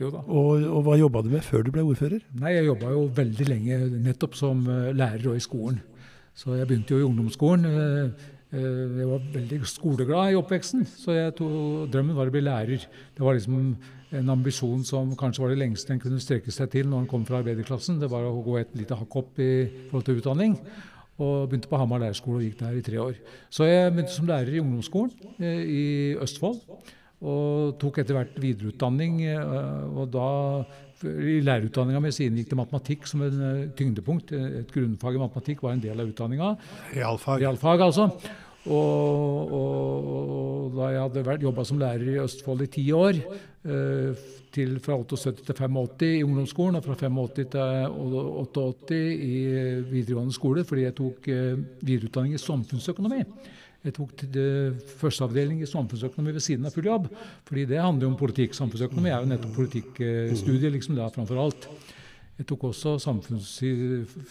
[0.00, 2.24] Og, og hva jobba du med før du ble ordfører?
[2.40, 5.78] Nei, Jeg jobba jo veldig lenge nettopp som lærer og i skolen.
[6.36, 7.66] Så jeg begynte jo i ungdomsskolen.
[7.66, 12.86] Eh, eh, jeg var veldig skoleglad i oppveksten, så tog, drømmen var å bli lærer.
[13.16, 13.74] Det var liksom
[14.10, 17.26] en ambisjon som kanskje var det lengste en kunne strekke seg til når en kom
[17.28, 18.00] fra arbeiderklassen.
[18.00, 19.52] Det var å gå et lite hakk opp i
[19.90, 20.56] forhold til utdanning.
[21.20, 23.18] Og begynte på Hamar lærerskole og gikk der i tre år.
[23.52, 25.84] Så jeg begynte som lærer i ungdomsskolen eh, i
[26.16, 26.62] Østfold.
[27.20, 29.18] Og tok etter hvert videreutdanning.
[29.92, 30.28] Og da
[31.08, 34.32] i lærerutdanninga mi inngikk det matematikk som en uh, tyngdepunkt.
[34.36, 36.50] Et grunnfag i matematikk var en del av utdanninga.
[36.94, 37.40] Realfag.
[37.40, 38.10] Realfag, altså.
[38.68, 43.22] Og, og, og da jeg hadde jobba som lærer i Østfold i ti år,
[43.64, 47.60] uh, til fra 78 til 85 i ungdomsskolen og fra 85 til
[47.94, 49.36] 88 i
[49.92, 51.28] videregående skole, fordi jeg tok
[51.86, 53.20] videreutdanning i samfunnsøkonomi.
[53.80, 54.10] Jeg tok
[55.00, 57.08] førsteavdeling i samfunnsøkonomi ved siden av full jobb.
[57.44, 58.54] fordi det handler jo om politikk.
[58.54, 61.68] Samfunnsøkonomi er jo nettopp politikkstudiet liksom da framfor alt.
[62.40, 63.48] Jeg tok også samfunns,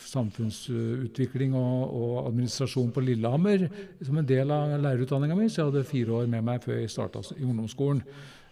[0.09, 3.67] samfunnsutvikling og, og, administrasjon på Lillehammer
[4.01, 6.89] som en del av lærerutdanninga mi, så jeg hadde fire år med meg før jeg
[6.89, 8.01] starta i ungdomsskolen.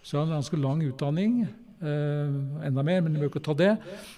[0.04, 1.40] Så jeg hadde en ganske lang utdanning.
[1.78, 3.76] Uh, enda mer, men vi bør ikke ta det.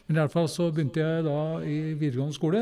[0.07, 2.61] Men i alle fall så begynte jeg da i videregående skole.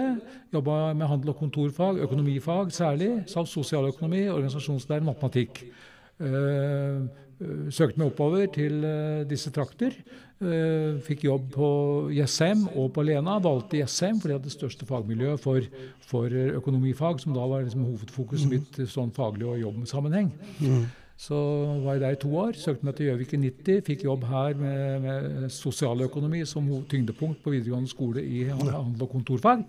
[0.54, 3.12] Jobba med handel og kontorfag, økonomifag særlig.
[3.30, 5.62] Samt sosialøkonomi, organisasjonslære, matematikk.
[6.18, 7.06] Uh,
[7.70, 9.94] søkte meg oppover til uh, disse trakter.
[11.02, 11.68] fikk jobb på
[12.14, 13.40] Jessheim og på Lena.
[13.42, 15.66] Valgte Jessheim fordi jeg hadde det største fagmiljøet for,
[16.06, 18.54] for økonomifag, som da var liksom hovedfokuset mm.
[18.54, 20.30] mitt sånn faglig og jobbsammenheng.
[20.62, 20.84] Mm.
[21.18, 21.38] Så
[21.82, 22.58] var jeg der i to år.
[22.62, 23.80] Søkte meg til Gjøvik i 90.
[23.88, 29.66] Fikk jobb her med, med sosialøkonomi som tyngdepunkt på videregående skole i handel- og kontorfag.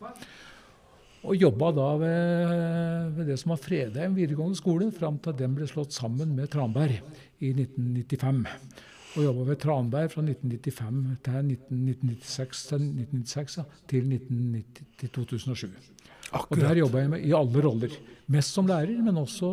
[1.25, 5.67] Og jobba da ved, ved det som var Fredheim videregående skole, fram til den ble
[5.67, 7.01] slått sammen med Tranberg
[7.41, 8.45] i 1995.
[9.19, 15.73] Og jobba ved Tranberg fra 1995 til 1996, til, 1996, ja, til, 1990, til 2007.
[16.29, 16.51] Akkurat.
[16.51, 17.97] Og Der jobba jeg med, i alle roller.
[18.29, 19.49] Mest som lærer, men også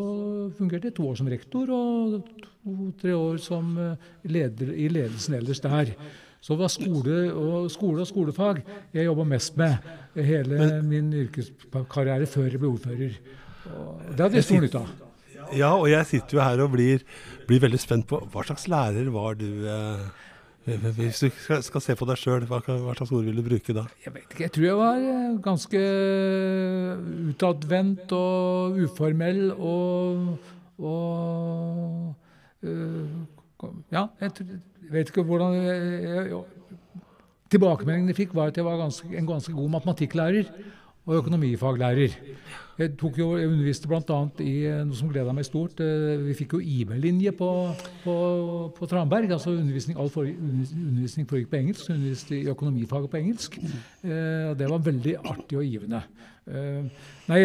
[0.58, 5.96] fungerte to år som rektor og to-tre år som eh, leder, i ledelsen ellers der.
[6.42, 8.62] Så det var skole og, skole og skolefag
[8.94, 9.78] jeg jobba mest med
[10.14, 13.18] hele men, min yrkeskarriere før jeg ble ordfører.
[13.66, 15.05] Og det hadde jeg stor nytte av.
[15.56, 17.04] Ja, og jeg sitter jo her og blir,
[17.48, 19.48] blir, veldig spent på hva slags lærer var du?
[19.70, 20.06] Eh,
[20.66, 23.76] Hvis du skal, skal se på deg sjøl, hva, hva, slags ord vil du bruke
[23.78, 23.86] da?
[24.06, 24.44] Jeg vet ikke.
[24.48, 25.84] Jeg tror jeg var eh, ganske
[27.32, 30.36] utadvendt og uformell og,
[30.82, 33.16] og øh,
[33.90, 36.44] Ja, jeg, jeg, vet ikke hvordan jeg, jeg,
[37.54, 40.50] Tilbakemeldingen jeg fikk, var at jeg var ganske, en ganske god matematikklærer
[41.06, 42.18] og økonomifaglærer.
[42.76, 44.18] Jeg, jo, jeg underviste bl.a.
[44.44, 45.80] i eh, noe som gleda meg stort.
[45.80, 47.48] Eh, vi fikk jo IB-linje på,
[48.04, 48.16] på,
[48.76, 49.32] på, Tranberg.
[49.32, 51.88] altså Undervisning all for, undervisning foregikk på engelsk.
[51.94, 53.56] Underviste i økonomifaget på engelsk.
[53.64, 56.04] Eh, Det var veldig artig og givende.
[56.46, 57.40] Nei,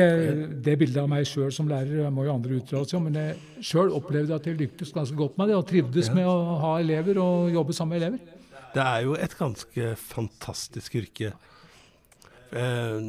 [0.60, 3.64] Det bildet av meg sjøl som lærer må jo andre uttale seg om, men jeg
[3.70, 7.22] sjøl opplevde at jeg lyktes ganske godt med det, og trivdes med å ha elever
[7.22, 8.36] og jobbe sammen med elever.
[8.74, 11.32] Det er jo et ganske fantastisk yrke.
[12.50, 13.00] Eh,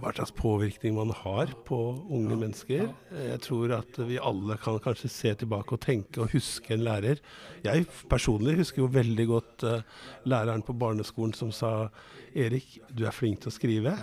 [0.00, 1.76] hva slags påvirkning man har på
[2.12, 2.84] unge mennesker.
[3.10, 7.18] Jeg tror at vi alle kan kanskje se tilbake og tenke og huske en lærer.
[7.64, 11.90] Jeg personlig husker jo veldig godt uh, læreren på barneskolen som sa
[12.30, 13.94] Erik, du er flink til å skrive.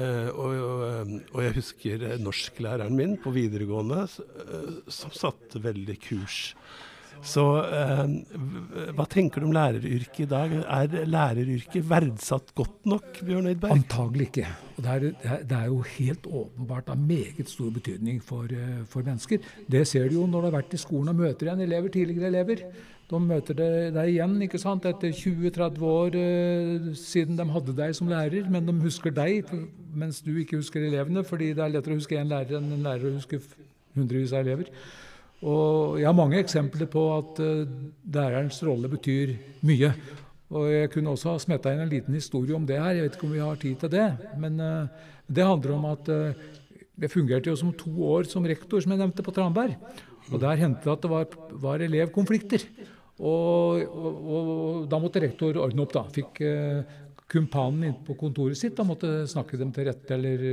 [0.00, 0.52] Og,
[1.34, 6.52] og, jeg husker norsklæreren min på videregående som satte veldig kurs.
[7.26, 8.12] Så eh,
[8.96, 10.54] hva tenker du om læreryrket i dag?
[10.62, 13.74] Er læreryrket verdsatt godt nok, Bjørn Eidberg?
[13.76, 14.46] Antagelig ikke.
[14.76, 19.04] Og det er, det er, jo helt åpenbart av meget stor betydning for, eh, for,
[19.04, 19.44] mennesker.
[19.68, 22.32] Det ser du jo når du har vært i skolen og møter igjen elever, tidligere
[22.32, 22.64] elever.
[23.10, 24.86] De møter deg igjen ikke sant?
[24.86, 29.50] etter 20-30 år uh, siden de hadde deg som lærer, men de husker deg
[29.98, 32.86] mens du ikke husker elevene, fordi det er lettere å huske én lærer enn en
[32.86, 33.40] lærer å huske
[33.98, 34.70] hundrevis av elever.
[35.40, 37.76] Og jeg har mange eksempler på at uh,
[38.12, 39.92] lærerens rolle betyr mye.
[40.50, 42.96] Og jeg kunne også ha smetta inn en liten historie om det her.
[42.96, 44.08] Jeg vet ikke om vi har tid til det.
[44.42, 46.10] Men uh, det handler om at
[47.00, 49.76] jeg fungerte jo som to år som rektor, som jeg nevnte, på Tranberg.
[50.30, 51.28] Og der hendte det at det var,
[51.62, 52.66] var elevkonflikter.
[53.20, 56.04] Og, og, og, da måtte rektor ordne opp, da.
[56.12, 56.98] Fikk uh,
[57.30, 60.44] kumpanen inn på kontoret sitt og måtte snakke dem til rette eller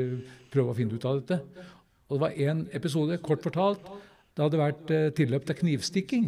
[0.53, 1.65] prøve å finne ut av dette.
[2.07, 3.89] Og det var én episode, kort fortalt,
[4.37, 6.27] det hadde vært eh, tilløp til knivstikking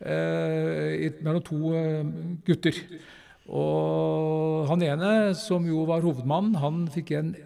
[0.00, 2.14] eh, mellom to eh,
[2.46, 2.78] gutter.
[3.46, 7.36] Og han ene, som jo var hovedmannen, han fikk en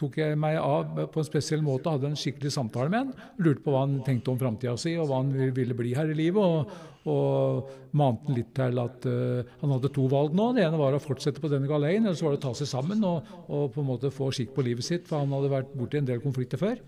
[0.00, 3.28] tok jeg meg av på en spesiell måte, hadde en skikkelig samtale med han.
[3.44, 6.16] Lurte på hva han tenkte om framtida si, og hva han ville bli her i
[6.18, 6.42] livet.
[6.42, 10.48] Og, og mante litt til at uh, han hadde to valg nå.
[10.56, 12.72] Det ene var å fortsette på denne galeien, eller så var det å ta seg
[12.72, 15.78] sammen og, og, på en måte få skikk på livet sitt, for han hadde vært
[15.78, 16.82] borti en del konflikter før.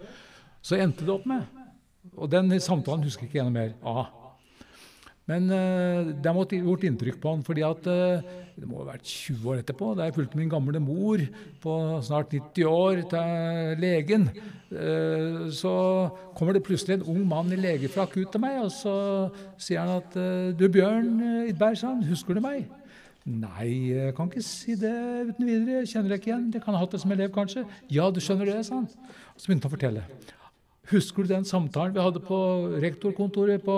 [0.66, 1.55] Så endte det opp med
[2.14, 4.06] og den samtalen husker jeg ikke gjennom mer av.
[5.26, 9.08] Men uh, det har gjort inntrykk på han, fordi at uh, det må ha vært
[9.10, 11.24] 20 år etterpå, da jeg fulgte min gamle mor
[11.62, 11.74] på
[12.06, 14.28] snart 90 år til legen,
[14.70, 15.74] uh, så
[16.38, 18.96] kommer det plutselig en ung mann i legefrakk ut til meg, og så
[19.58, 20.14] sier han at
[20.58, 21.18] Du, Bjørn
[21.50, 22.68] Idberg, sa han, husker du meg?
[23.26, 24.94] Nei, jeg kan ikke si det
[25.32, 25.80] uten videre.
[25.80, 26.44] Jeg kjenner deg ikke igjen.
[26.54, 27.64] Det kan ha hatt det som elev, kanskje.
[27.90, 28.86] Ja, du skjønner det, sa han.
[28.86, 30.04] Og så begynte han å fortelle.
[30.90, 32.36] Husker du den samtalen vi hadde på
[32.82, 33.76] rektorkontoret på,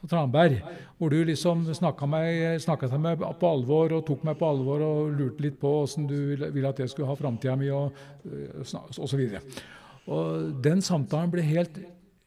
[0.00, 0.58] på Tranberg?
[0.98, 2.06] Hvor du liksom snakka
[2.90, 6.18] til meg på alvor og tok meg på alvor og lurte litt på åssen du
[6.36, 7.96] ville at jeg skulle ha framtida mi, og
[9.00, 9.24] osv.
[10.12, 11.80] Og den samtalen ble helt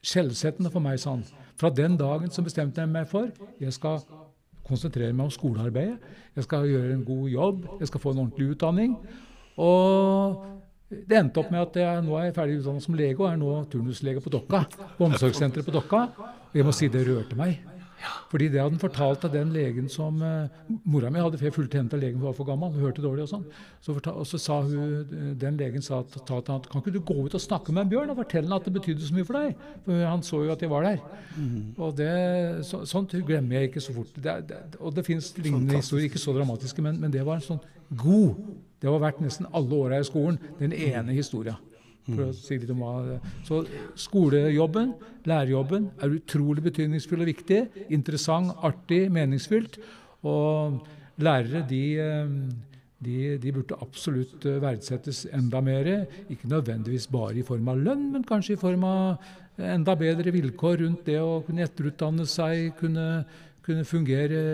[0.05, 1.23] skjellsettende for meg, sånn.
[1.59, 3.29] Fra den dagen så bestemte jeg meg for
[3.61, 4.01] jeg skal
[4.65, 5.99] konsentrere meg om skolearbeidet.
[6.35, 8.97] Jeg skal gjøre en god jobb, jeg skal få en ordentlig utdanning.
[9.61, 10.41] Og
[10.89, 13.39] det endte opp med at jeg nå er jeg ferdig utdannet som lege og er
[13.41, 14.65] nå turnuslege på Dokka.
[14.99, 16.03] På omsorgssenteret på Dokka.
[16.51, 17.63] Og jeg må si det rørte meg.
[18.29, 20.51] Fordi det hadde han fortalt til den legen som uh,
[20.85, 23.45] Mora mi hadde, fulgt henne til legen, var for gammel, hun hørte dårlig og sånn.
[23.81, 25.05] Så, og så sa hun,
[25.41, 28.13] den legen sa til han kan ikke du gå ut og snakke med en bjørn
[28.13, 29.63] og fortelle han at det betydde så mye for deg?
[29.87, 30.99] For han så jo at jeg var der.
[31.35, 31.61] Mm.
[31.77, 32.11] Og det,
[32.67, 34.11] så, Sånt glemmer jeg ikke så fort.
[34.15, 37.47] Det, det, og det fins lignende historier, ikke så dramatiske, men, men det var en
[37.47, 38.35] sånn god
[38.85, 40.35] det har vært nesten alle åra i skolen.
[40.59, 41.15] Den ene
[42.21, 42.59] å si.
[43.47, 43.63] Så
[43.97, 44.91] skolejobben,
[45.25, 47.63] lærerjobben, er utrolig betydningsfull og viktig.
[47.95, 49.79] Interessant, artig, meningsfylt.
[50.21, 50.83] Og
[51.17, 51.81] lærere, de,
[53.01, 55.89] de, de burde absolutt verdsettes enda mer.
[56.29, 60.81] Ikke nødvendigvis bare i form av lønn, men kanskje i form av enda bedre vilkår
[60.83, 63.23] rundt det å kunne etterutdanne seg, kunne,
[63.65, 64.45] kunne fungere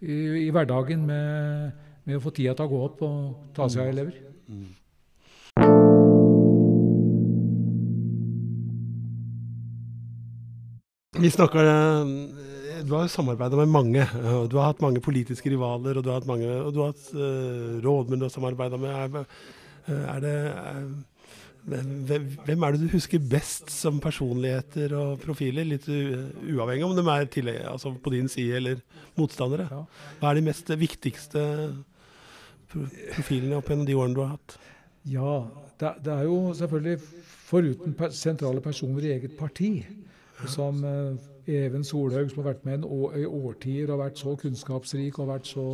[0.00, 3.84] i, i hverdagen med med å få tida til å gå opp og ta seg
[3.84, 4.20] av elever.
[4.50, 4.68] Mm.
[11.20, 12.10] Vi snakker eh,
[12.86, 14.06] Du har samarbeida med mange.
[14.48, 17.10] Du har hatt mange politiske rivaler, og du har hatt, mange, og du har hatt
[17.12, 19.18] uh, rådmenn du har samarbeida med.
[19.90, 20.86] Er, er, det, er,
[21.68, 25.68] hvem, hvem er det du husker best som personligheter og profiler?
[25.68, 28.80] Litt uavhengig om de er til, altså på din side eller
[29.20, 29.68] motstandere.
[30.22, 31.44] Hva er de mest viktigste
[32.70, 34.56] profilene opp gjennom de årene du har hatt?
[35.10, 35.34] Ja,
[35.80, 36.98] det, det er jo selvfølgelig
[37.50, 39.72] foruten per, sentrale personer i eget parti,
[40.48, 41.16] som uh,
[41.48, 42.84] Even Solhaug, som har vært med
[43.16, 45.66] i årtier og vært så kunnskapsrik og vært så,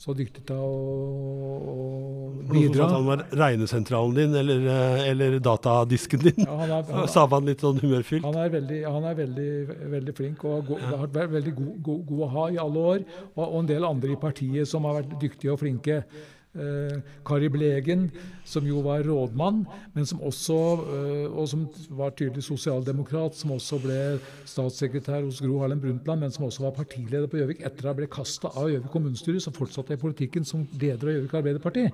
[0.00, 2.88] så dyktig til å, bidra.
[2.92, 6.42] Han var regnesentralen din, eller, eh, eller datadisken din?
[6.44, 8.26] Ja, han er, han, Sa han litt sånn humørfylt?
[8.26, 9.50] Han er veldig, han er veldig,
[9.96, 13.08] veldig flink og go, har vært veldig god, god, god, å ha i alle år.
[13.34, 16.02] Og, og en del andre i partiet som har vært dyktige og flinke.
[16.52, 18.10] Eh, Kari Blegen,
[18.44, 19.62] som jo var rådmann,
[19.94, 24.00] men som også, eh, og som var tydelig sosialdemokrat, som også ble
[24.44, 27.96] statssekretær hos Gro Harlem Brundtland, men som også var partileder på Gjøvik etter å ha
[27.96, 31.88] ble kasta av Gjøvik kommunestyre, så fortsatte jeg politikken som leder av Gjøvik Arbeiderparti.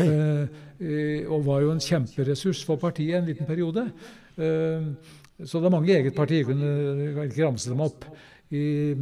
[0.00, 3.90] Eh, og var jo en kjemperessurs for partiet en liten periode.
[4.38, 4.88] Eh,
[5.44, 8.08] så det er mange i eget parti, jeg kunne ikke ramse dem opp.
[8.48, 8.94] I,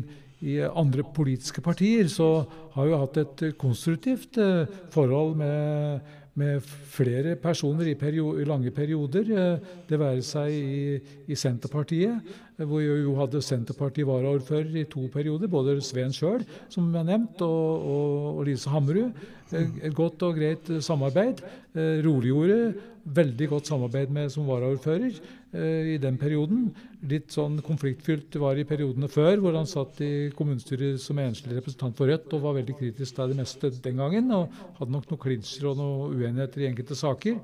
[0.47, 2.29] i andre politiske partier så
[2.77, 6.07] har vi hatt et konstruktivt eh, forhold med,
[6.39, 9.33] med flere personer i, periode, i, lange perioder.
[9.33, 15.51] Eh, det være seg i, i Senterpartiet, hvor jo hadde Senterpartiet varaordfører i to perioder.
[15.53, 19.25] Både Sveen sjøl, som er nevnt, og, og, og Lise Hammerud.
[19.53, 21.45] Eh, et godt og greit samarbeid.
[21.77, 22.75] Roliggjorde
[23.15, 25.15] veldig godt samarbeid med som varaordfører
[25.55, 26.69] eh, i den perioden.
[27.07, 31.97] Litt sånn konfliktfylt var i periodene før, hvor han satt i kommunestyret som enslig representant
[31.99, 34.33] for Rødt og var veldig kritisk til det meste den gangen.
[34.35, 37.39] Og hadde nok noen klinsjer og noen uenigheter i enkelte saker.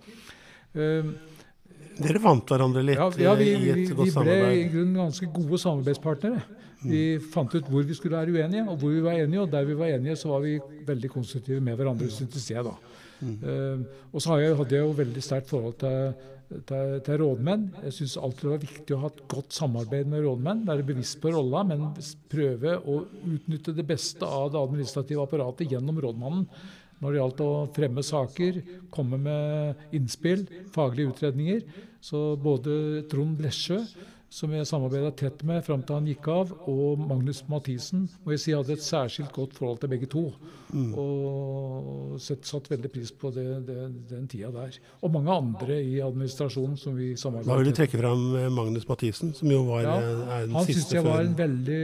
[0.73, 1.15] Eh,
[1.99, 4.41] Dere vant hverandre litt ja, ja, vi, i et godt samarbeid?
[4.41, 6.43] Vi ble i grunnen ganske gode samarbeidspartnere.
[6.83, 7.03] Vi
[7.33, 9.45] fant ut hvor vi skulle være uenige, og hvor vi var enige.
[9.45, 10.57] Og der vi var enige, så var vi
[10.89, 12.75] veldig konstruktive med hverandre, syntes jeg, da.
[13.23, 13.39] Mm.
[13.39, 16.15] Uh, og så hadde jeg jo veldig sterkt forhold til,
[16.67, 17.69] til, til rådmenn.
[17.87, 20.65] Jeg syns alltid det var viktig å ha et godt samarbeid med rådmenn.
[20.69, 21.87] Være bevisst på rolla, men
[22.33, 23.03] prøve å
[23.37, 26.49] utnytte det beste av det administrative apparatet gjennom rådmannen.
[27.03, 28.63] Når det gjaldt å fremme saker,
[28.95, 31.63] komme med innspill, faglige utredninger.
[32.03, 33.83] Så både Trond Blesjø
[34.33, 38.07] som jeg samarbeida tett med fram til han gikk av, og Magnus Mathisen.
[38.25, 40.23] Og jeg si hadde et særskilt godt forhold til begge to.
[40.73, 40.95] Mm.
[40.97, 43.77] Og sett, satt veldig pris på det, det,
[44.09, 44.79] den tida der.
[45.05, 47.53] Og mange andre i administrasjonen som vi samarbeidet med.
[47.53, 50.33] Hva vil du trekke fram eh, Magnus Mathisen, som jo var ja, eh, den han
[50.33, 51.83] siste Han syns jeg var en veldig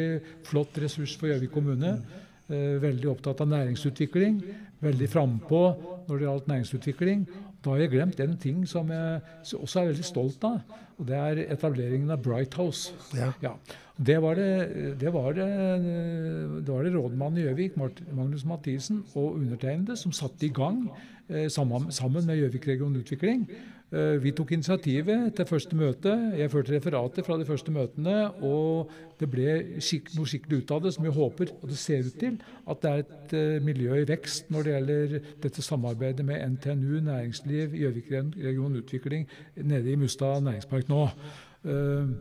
[0.48, 1.98] flott ressurs for Gjøvik kommune.
[2.00, 2.24] Mm.
[2.48, 4.40] Eh, veldig opptatt av næringsutvikling.
[4.84, 5.62] Veldig frampå
[6.08, 7.26] når det gjaldt næringsutvikling.
[7.64, 9.20] Da har jeg glemt en ting som jeg
[9.58, 10.60] også er veldig stolt av.
[10.98, 12.94] Og det er etableringen av Bright House.
[13.14, 13.32] Ja.
[13.42, 13.54] ja.
[13.98, 14.50] Det, var det,
[15.00, 15.48] det, var det,
[16.62, 20.84] det var det rådmannen i Gjøvik, Magnus Mathisen, og undertegnede som satte i gang
[21.28, 23.46] eh, sammen, sammen med Gjøvik region utvikling.
[23.88, 26.12] Eh, vi tok initiativet til første møte.
[26.36, 28.16] Jeg førte referatet fra de første møtene.
[28.44, 32.04] Og det ble skik noe skikkelig ut av det, som vi håper, og det ser
[32.04, 32.36] ut til,
[32.68, 37.00] at det er et uh, miljø i vekst når det gjelder dette samarbeidet med NTNU,
[37.08, 39.24] næringsliv, Gjøvik region utvikling
[39.56, 41.08] nede i Mustad næringspark nå.
[41.64, 42.12] Uh,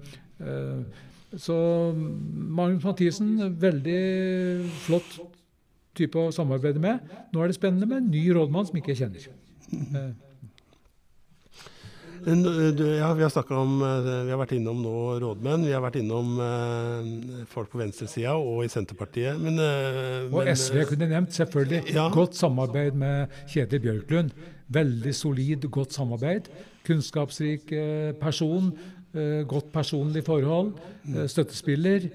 [1.37, 1.57] så
[1.93, 4.01] Magnus Mathisen, veldig
[4.87, 5.19] flott
[5.97, 7.03] type å samarbeide med.
[7.33, 10.15] Nå er det spennende med en ny rådmann som ikke jeg kjenner.
[12.27, 15.63] Ja, vi har om eh, Vi har vært innom nå rådmenn.
[15.63, 19.39] Vi har vært innom eh, folk på venstresida og i Senterpartiet.
[19.39, 21.93] Men, eh, og men, SV kunne nevnt, selvfølgelig.
[21.95, 22.09] Ja.
[22.11, 24.35] Godt samarbeid med Kjetil Bjørklund.
[24.75, 26.51] Veldig solid, godt samarbeid.
[26.87, 28.73] Kunnskapsrik eh, person.
[29.15, 30.73] Eh, godt personlig forhold.
[31.07, 32.09] Eh, støttespiller.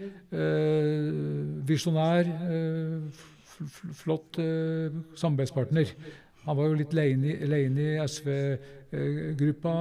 [1.68, 2.28] Visjonær.
[3.94, 4.36] flott
[5.16, 5.92] samarbeidspartner.
[6.46, 9.74] Han var jo litt alene i SV-gruppa.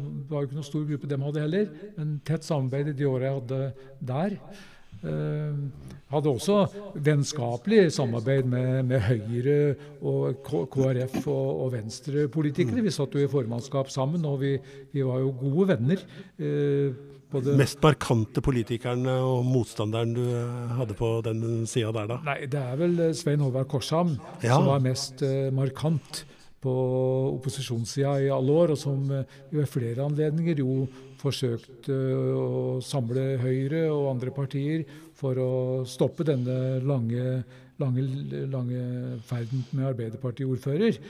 [0.00, 3.08] Det var jo ikke noen stor gruppe dem hadde heller, men tett samarbeid i de
[3.10, 3.62] åra jeg hadde
[4.12, 4.36] der.
[5.00, 5.56] Uh,
[6.12, 6.56] hadde også
[7.00, 9.60] vennskapelig samarbeid med, med Høyre
[10.04, 12.84] og KrF og, og Venstre-politikere.
[12.84, 14.56] Vi satt jo i formannskap sammen, og vi,
[14.92, 16.04] vi var jo gode venner.
[16.36, 22.18] Uh, både Mest markante politikeren og motstanderen du eh, hadde på den sida der, da?
[22.26, 24.56] Nei, det er vel eh, Svein Håvard Korsham ja.
[24.56, 26.24] som var mest uh, markant
[26.60, 26.72] på
[27.36, 30.82] opposisjonssida i alle år, og som uh, ved flere anledninger jo
[31.20, 32.50] forsøkte uh, å
[32.84, 34.84] samle Høyre og andre partier
[35.16, 35.52] for å
[35.88, 37.40] stoppe denne lange,
[37.80, 38.04] lange,
[38.50, 38.84] lange
[39.28, 41.00] ferden med Arbeiderparti-ordfører.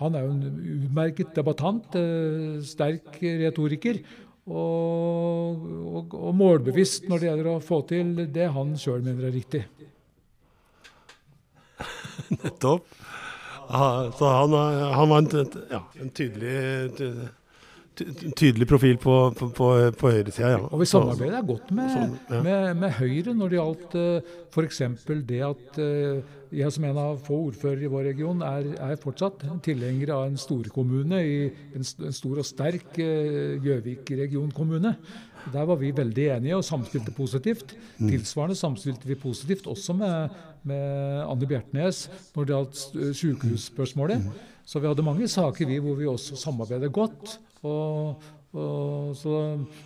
[0.00, 1.96] han er jo en utmerket debattant,
[2.68, 4.02] sterk retoriker
[4.50, 9.36] og, og, og, målbevisst når det gjelder å få til det han sjøl mener er
[9.36, 9.64] riktig.
[12.42, 12.86] Nettopp.
[13.70, 14.56] Så han,
[14.94, 17.12] han var en, ja, en tydelig ty-
[17.94, 19.68] ty- tydelig profil på, på, på,
[20.00, 20.60] på høyresida, ja.
[20.66, 24.82] Og vi samarbeider godt med, med, med Høyre når det gjaldt uh, f.eks.
[25.28, 29.44] det at eh, jeg som en av få ordførere i vår region er, er fortsatt
[29.62, 31.36] tilhenger av en storkommune, i
[31.78, 34.94] en, en stor og sterk eh, Gjøvik regionkommune.
[35.54, 37.72] Der var vi veldig enige og samspilte positivt.
[37.98, 38.10] Mm.
[38.12, 40.34] Tilsvarende samspilte vi positivt også med,
[40.68, 42.02] med Anne Bjertnæs
[42.34, 44.26] når det gjaldt s- sykehusspørsmålet.
[44.68, 47.38] Så vi hadde mange saker vi hvor vi også samarbeidet godt.
[47.62, 48.20] Og
[48.50, 49.32] så,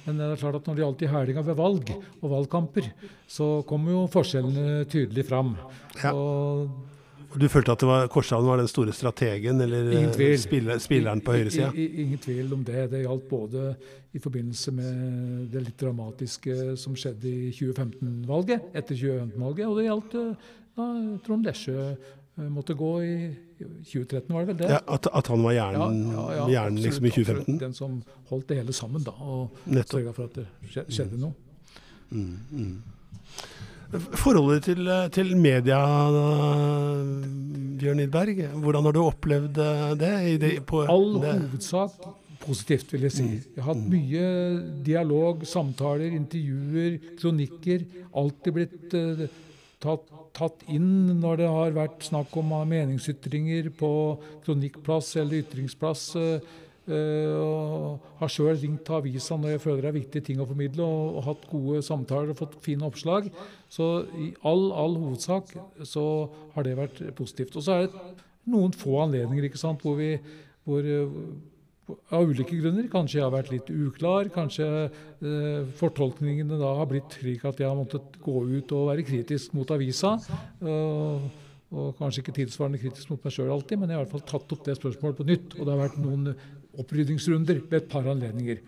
[0.06, 1.90] men det er klart at når det gjaldt i helga ved valg
[2.22, 2.88] og valgkamper,
[3.28, 5.52] så kom jo forskjellene tydelig fram.
[6.00, 6.14] Ja.
[6.14, 6.70] Og
[7.34, 10.08] Du følte at det var, Korshavn var den store strategen, eller
[10.38, 11.72] spiller, spilleren på høyresida?
[11.74, 12.86] Ingen tvil om det.
[12.92, 13.74] Det gjaldt både
[14.14, 20.14] i forbindelse med det litt dramatiske som skjedde i 2015-valget, etter 2015-valget, og det gjaldt
[20.20, 20.86] eh, da
[21.26, 23.16] Trond Lesjø eh, måtte gå i
[23.58, 24.70] 2013, var det vel det?
[24.72, 27.46] Ja, at, at han var hjernen, hjernen absolutt, liksom i absolutt.
[27.46, 27.60] 2015?
[27.62, 30.46] Den som holdt det hele sammen, da, og sørga for at det
[30.88, 31.34] skjedde noe.
[34.18, 35.78] Forholdet til, til media,
[37.78, 40.12] Bjørn Idberg, hvordan har du opplevd eh, det?
[40.32, 41.34] I det på, All det?
[41.44, 42.04] hovedsak
[42.44, 43.26] positivt, vil jeg si.
[43.54, 44.26] Jeg har hatt mye
[44.86, 47.86] dialog, samtaler, intervjuer, kronikker.
[48.20, 49.24] Alltid blitt uh,
[49.82, 53.90] tatt, tatt inn når det har vært snakk om meningsytringer på
[54.44, 56.04] kronikkplass eller ytringsplass.
[56.18, 60.48] eh, og har sjøl ringt til avisa når jeg føler det er viktige ting å
[60.48, 63.30] formidle, og, og hatt gode samtaler og fått fine oppslag.
[63.72, 63.88] Så
[64.20, 65.54] i all, all hovedsak
[65.86, 66.04] så
[66.56, 67.56] har det vært positivt.
[67.56, 68.04] Og så er det
[68.50, 70.16] noen få anledninger ikke sant, hvor vi
[70.64, 71.16] hvor, eh,
[71.88, 72.86] av ulike grunner.
[72.92, 74.30] Kanskje jeg har vært litt uklar.
[74.32, 79.06] Kanskje eh, fortolkningene da har blitt slik at jeg har måttet gå ut og være
[79.06, 80.14] kritisk mot avisa.
[80.64, 81.26] eh,
[81.74, 84.28] og kanskje ikke tilsvarende kritisk mot meg sjøl alltid, men jeg har i hvert fall
[84.30, 85.56] tatt opp det spørsmålet på nytt.
[85.58, 86.28] Og det har vært noen
[86.78, 88.60] oppryddingsrunder ved et par anledninger.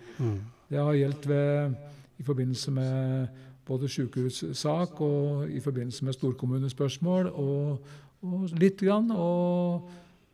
[0.66, 1.76] Det har gjeldt ved,
[2.18, 7.86] i forbindelse med både sykehussak og i forbindelse med storkommunespørsmål og,
[8.26, 9.12] og litt grann.
[9.14, 9.86] og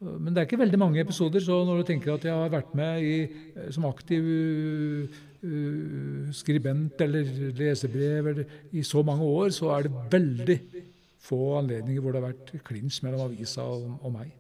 [0.03, 2.73] men det er ikke veldig mange episoder, så når du tenker at jeg har vært
[2.79, 3.19] med i,
[3.55, 7.29] eh, som aktiv uh, uh, skribent eller
[7.59, 10.59] lesebrev eller, i så mange år, så er det veldig
[11.23, 14.33] få anledninger hvor det har vært klinsj mellom avisa og, og meg.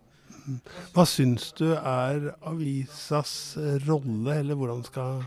[0.96, 3.54] Hva syns du er avisas
[3.86, 5.22] rolle, eller hvordan skal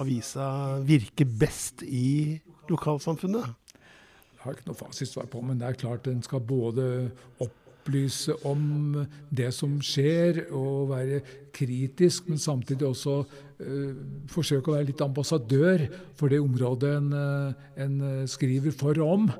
[0.00, 0.46] avisa
[0.88, 2.38] virke best i
[2.70, 3.52] lokalsamfunnet?
[3.76, 7.10] Jeg har ikke noe fasitsvar på, men det er klart den skal både
[7.86, 11.20] opplyse om det som skjer, og være
[11.54, 13.92] kritisk, men samtidig også uh,
[14.28, 15.86] forsøke å være litt ambassadør
[16.18, 19.30] for det området en, eh, en eh, skriver for om.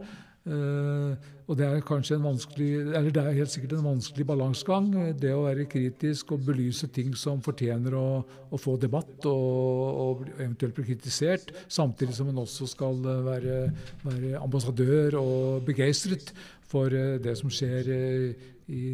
[0.47, 1.17] Uh,
[1.47, 4.89] og det er kanskje en vanskelig, eller det er helt sikkert en vanskelig balansegang.
[5.19, 10.25] Det å være kritisk og belyse ting som fortjener å, å få debatt og, og
[10.41, 13.61] eventuelt bli kritisert, samtidig som en også skal være,
[14.03, 16.35] være ambassadør og begeistret
[16.71, 18.85] for eh, det som skjer eh, i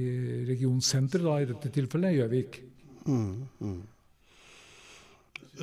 [0.48, 2.60] regionsenteret, i dette tilfellet Gjøvik.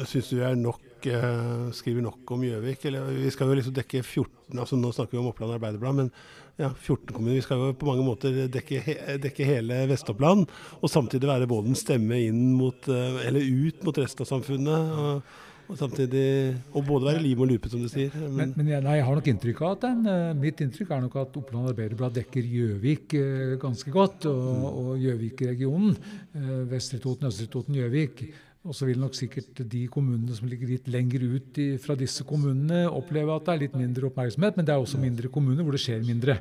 [0.05, 2.85] Syns du er nok, eh, skriver nok om Gjøvik?
[2.85, 6.11] Vi skal jo liksom dekke 14 altså Nå snakker vi om Oppland Arbeiderblad, men
[6.59, 7.35] ja, 14 kommuner.
[7.35, 8.81] Vi skal jo på mange måter dekke,
[9.23, 10.49] dekke hele Vest-Oppland,
[10.81, 14.97] og samtidig være både en stemme inn mot, eh, eller ut mot resten av samfunnet.
[14.99, 15.37] Og,
[15.69, 16.25] og samtidig
[16.73, 18.13] og både være lim og lupe, som du sier.
[18.33, 21.03] Men, men jeg, nei, jeg har nok inntrykk av at den, eh, mitt inntrykk er
[21.05, 25.97] nok at Oppland Arbeiderblad dekker Gjøvik eh, ganske godt, og, og Gjøvik-regionen.
[26.33, 28.23] Eh, Vestre Toten, Østre Toten, Gjøvik.
[28.67, 32.25] Og så vil nok sikkert de kommunene som ligger litt lenger ut i, fra disse
[32.27, 35.77] kommunene, oppleve at det er litt mindre oppmerksomhet, men det er også mindre kommuner hvor
[35.77, 36.39] det skjer mindre.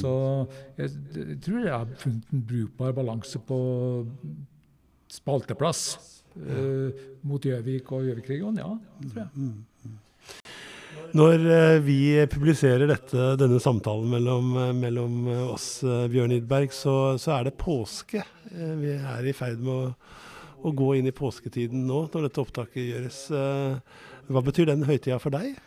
[0.00, 0.14] Så
[0.80, 3.60] jeg, jeg tror jeg har funnet en brukbar balanse på
[5.10, 5.84] spalteplass
[6.36, 8.62] eh, mot Gjøvik og Gjøvik-regionen.
[8.62, 8.74] Ja,
[9.10, 9.96] tror jeg.
[11.16, 12.00] Når eh, vi
[12.30, 17.56] publiserer dette, denne samtalen mellom, eh, mellom eh, oss, Bjørn Idberg, så, så er det
[17.58, 18.22] påske.
[18.50, 20.12] Vi er i ferd med å,
[20.62, 23.24] å gå inn i påsketiden nå, når dette opptaket gjøres.
[24.30, 25.58] Hva betyr den høytida for deg?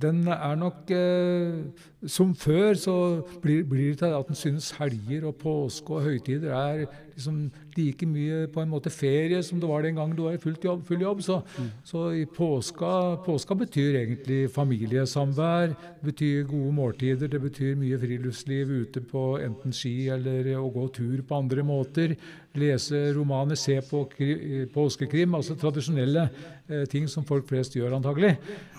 [0.00, 1.64] Den er nok eh,
[2.06, 2.96] Som før så
[3.42, 6.84] blir, blir det til at en synes helger og påske og høytider er
[7.20, 10.40] liksom like mye på en måte ferie som det var den gangen du var i
[10.40, 11.22] full jobb, full jobb.
[11.22, 11.40] Så,
[11.84, 19.04] så i påska, påska betyr egentlig familiesamvær, betyr gode måltider, det betyr mye friluftsliv ute
[19.04, 22.16] på enten ski eller å gå tur på andre måter.
[22.58, 26.26] Lese romaner, se på kri, påskekrim, altså tradisjonelle
[26.66, 28.34] eh, ting som folk flest gjør antagelig.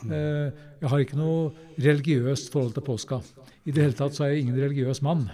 [0.09, 3.21] Eh, jeg har ikke noe religiøst forhold til påska.
[3.61, 5.27] I det hele tatt så er jeg ingen religiøs mann.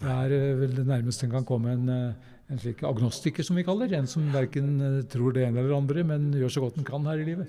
[0.00, 3.56] Det er eh, vel det nærmeste en kan komme en, eh, en slik agnostiker, som
[3.56, 3.92] vi kaller.
[3.96, 4.76] En som verken
[5.12, 7.48] tror det ene eller det andre, men gjør så godt den kan her i livet.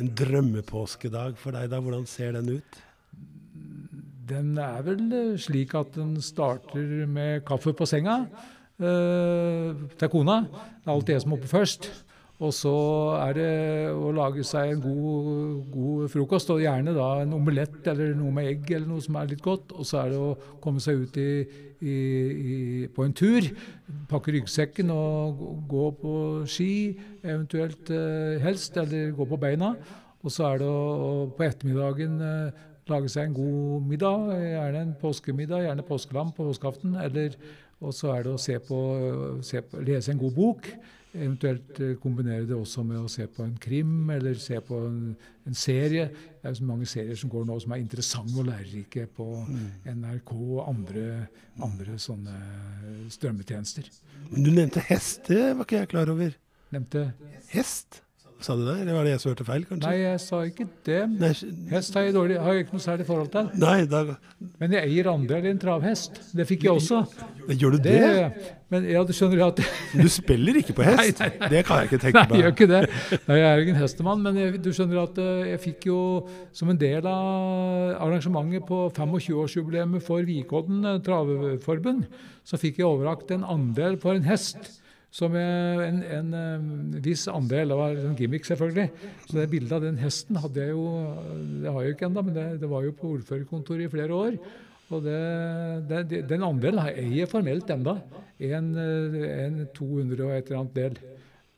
[0.00, 1.82] En drømmepåskedag for deg, da.
[1.82, 2.80] Hvordan ser den ut?
[4.32, 5.02] Den er vel
[5.42, 8.22] slik at den starter med kaffe på senga
[8.78, 10.44] eh, til kona.
[10.46, 11.90] Det er alltid jeg som er oppe først.
[12.42, 12.74] Og så
[13.20, 13.50] er det
[13.94, 15.26] å lage seg en god,
[15.70, 19.30] god, frokost, og gjerne da en omelett eller noe med egg eller noe som er
[19.30, 19.74] litt godt.
[19.76, 20.32] Og så er det å
[20.64, 21.28] komme seg ut i,
[21.78, 22.56] i, i,
[22.90, 23.46] på en tur.
[24.10, 26.16] Pakke ryggsekken og gå på
[26.50, 26.72] ski,
[27.22, 29.76] eventuelt eh, helst, eller gå på beina.
[30.22, 34.96] Og så er det å, på ettermiddagen eh, lage seg en god middag, gjerne en
[35.00, 36.96] påskemiddag, gjerne påskelam på påskeaften.
[37.02, 37.36] Eller,
[37.82, 38.80] og så er det å se på,
[39.46, 40.68] se på, lese en god bok.
[41.12, 45.00] Eventuelt eh, kombinere det også med å se på en krim eller se på en,
[45.44, 46.06] en serie.
[46.40, 49.26] Det er jo så mange serier som går nå som er interessante og lærerike på
[49.44, 49.66] mm.
[49.98, 51.04] NRK og andre,
[51.60, 52.38] andre sånne
[53.12, 53.92] strømmetjenester.
[54.30, 56.32] Men du nevnte hest, det var ikke jeg klar over.
[56.72, 57.10] Nevnte
[57.52, 58.00] Hest?
[58.42, 59.64] Sa du det, eller var det jeg som hørte feil?
[59.68, 59.86] kanskje?
[59.86, 60.98] Nei, jeg sa ikke det.
[61.12, 61.30] Nei,
[61.70, 63.52] Hest har jeg, dårlig, har jeg ikke noe særlig forhold til.
[63.62, 64.00] Nei, da,
[64.58, 66.18] Men jeg eier andel i en travhest.
[66.34, 67.04] Det fikk jeg også.
[67.52, 67.94] Gjør du det?
[68.02, 69.62] Det, men ja, du skjønner at
[70.02, 71.22] Du spiller ikke på hest?
[71.22, 71.52] Nei, nei.
[71.54, 72.82] Det kan jeg ikke tenke Nei, jeg gjør ikke det.
[73.28, 75.88] Nei, jeg er jo ikke en hestemann, men jeg, du skjønner at eh, jeg fikk
[75.92, 76.02] jo
[76.56, 82.06] som en del av arrangementet på 25-årsjubileet for Vikodden eh, traveforbund,
[82.42, 84.81] så fikk jeg overrakt en andel for en hest.
[85.12, 87.68] Som en, en, eh, viss andel.
[87.68, 88.88] Det var en gimmick, selvfølgelig.
[89.26, 90.86] Så det bildet av den hesten hadde jeg jo
[91.60, 94.16] Det har jeg jo ikke ennå, men det, det var jo på ordførerkontoret i flere
[94.16, 94.38] år.
[94.92, 95.20] Og det,
[96.08, 97.98] det, den andelen eier formelt enda.
[98.42, 100.96] En, eh, en 200 og et eller annet del.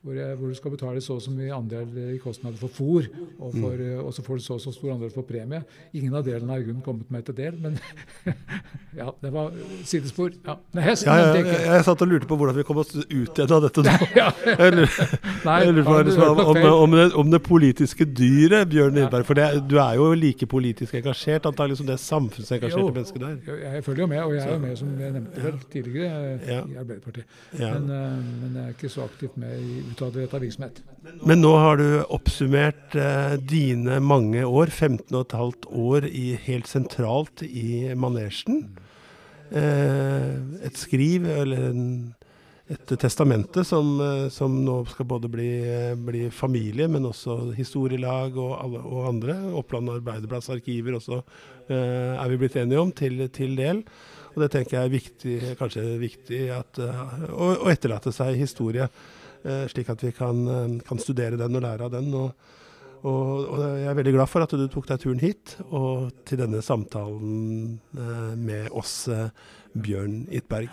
[0.04, 3.06] Hvor, jeg, hvor, du skal betale så og så mye andel i kostnader for fôr,
[3.38, 4.02] og, for, Mm.
[4.04, 5.62] og så får du så og så stor andel for premie.
[5.96, 7.78] Ingen av delene har i grunnen kommet meg til del, men
[9.00, 9.50] ja, det var
[9.88, 10.30] sidespor.
[10.44, 10.58] Ja.
[10.76, 13.08] Nei, hesten Ja, jeg, jeg jeg satt og lurte på hvordan vi kom oss ut
[13.08, 13.94] igjen av dette nå.
[14.54, 14.92] Jeg lurer,
[15.44, 19.24] jeg lurer på liksom, om, om, det, om det politiske dyret, Bjørn Lindberg.
[19.28, 23.34] For det, du er jo like politisk engasjert antagelig som det samfunnsengasjerte mennesket du er.
[23.48, 26.22] Jeg, jeg følger jo med, og jeg er jo med, som jeg nevnte vel tidligere,
[26.48, 26.60] Ja.
[26.68, 27.24] i Arbeiderpartiet.
[27.58, 30.82] Men, eh, men jeg er ikke så aktivt med i utadrettet virksomhet.
[31.24, 37.42] Men nå har du oppsummert eh, dine mange år, 15 15 år i, helt sentralt
[37.42, 38.64] i manesjen.
[39.50, 40.34] Eh,
[40.66, 42.14] et skriv, eller en,
[42.70, 48.36] et testamente, som, eh, som nå skal både bli, eh, bli familie, men også historielag
[48.36, 49.36] og, alle, og andre.
[49.54, 51.22] Oppland Arbeiderplass arkiver også
[51.68, 53.84] eh, er vi blitt enige om, til, til del.
[54.34, 58.88] Og det tenker jeg er viktig, kanskje viktig at, eh, å, å etterlate seg historie.
[59.44, 62.14] Eh, slik at vi kan, eh, kan, studere den og lære av den.
[62.14, 62.32] Og,
[63.02, 66.40] og, og, jeg er veldig glad for at du tok deg turen hit og til
[66.40, 69.08] denne samtalen eh, med oss,
[69.74, 70.70] Bjørn Itberg.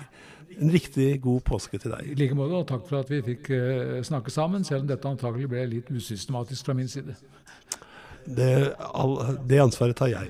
[0.62, 2.12] En riktig god påske til deg.
[2.12, 3.50] I like måte, og takk for at vi fikk
[4.08, 7.16] snakke sammen, selv om dette antakelig ble litt usystematisk fra min side.
[8.28, 9.18] det, all,
[9.48, 10.28] det ansvaret tar jeg.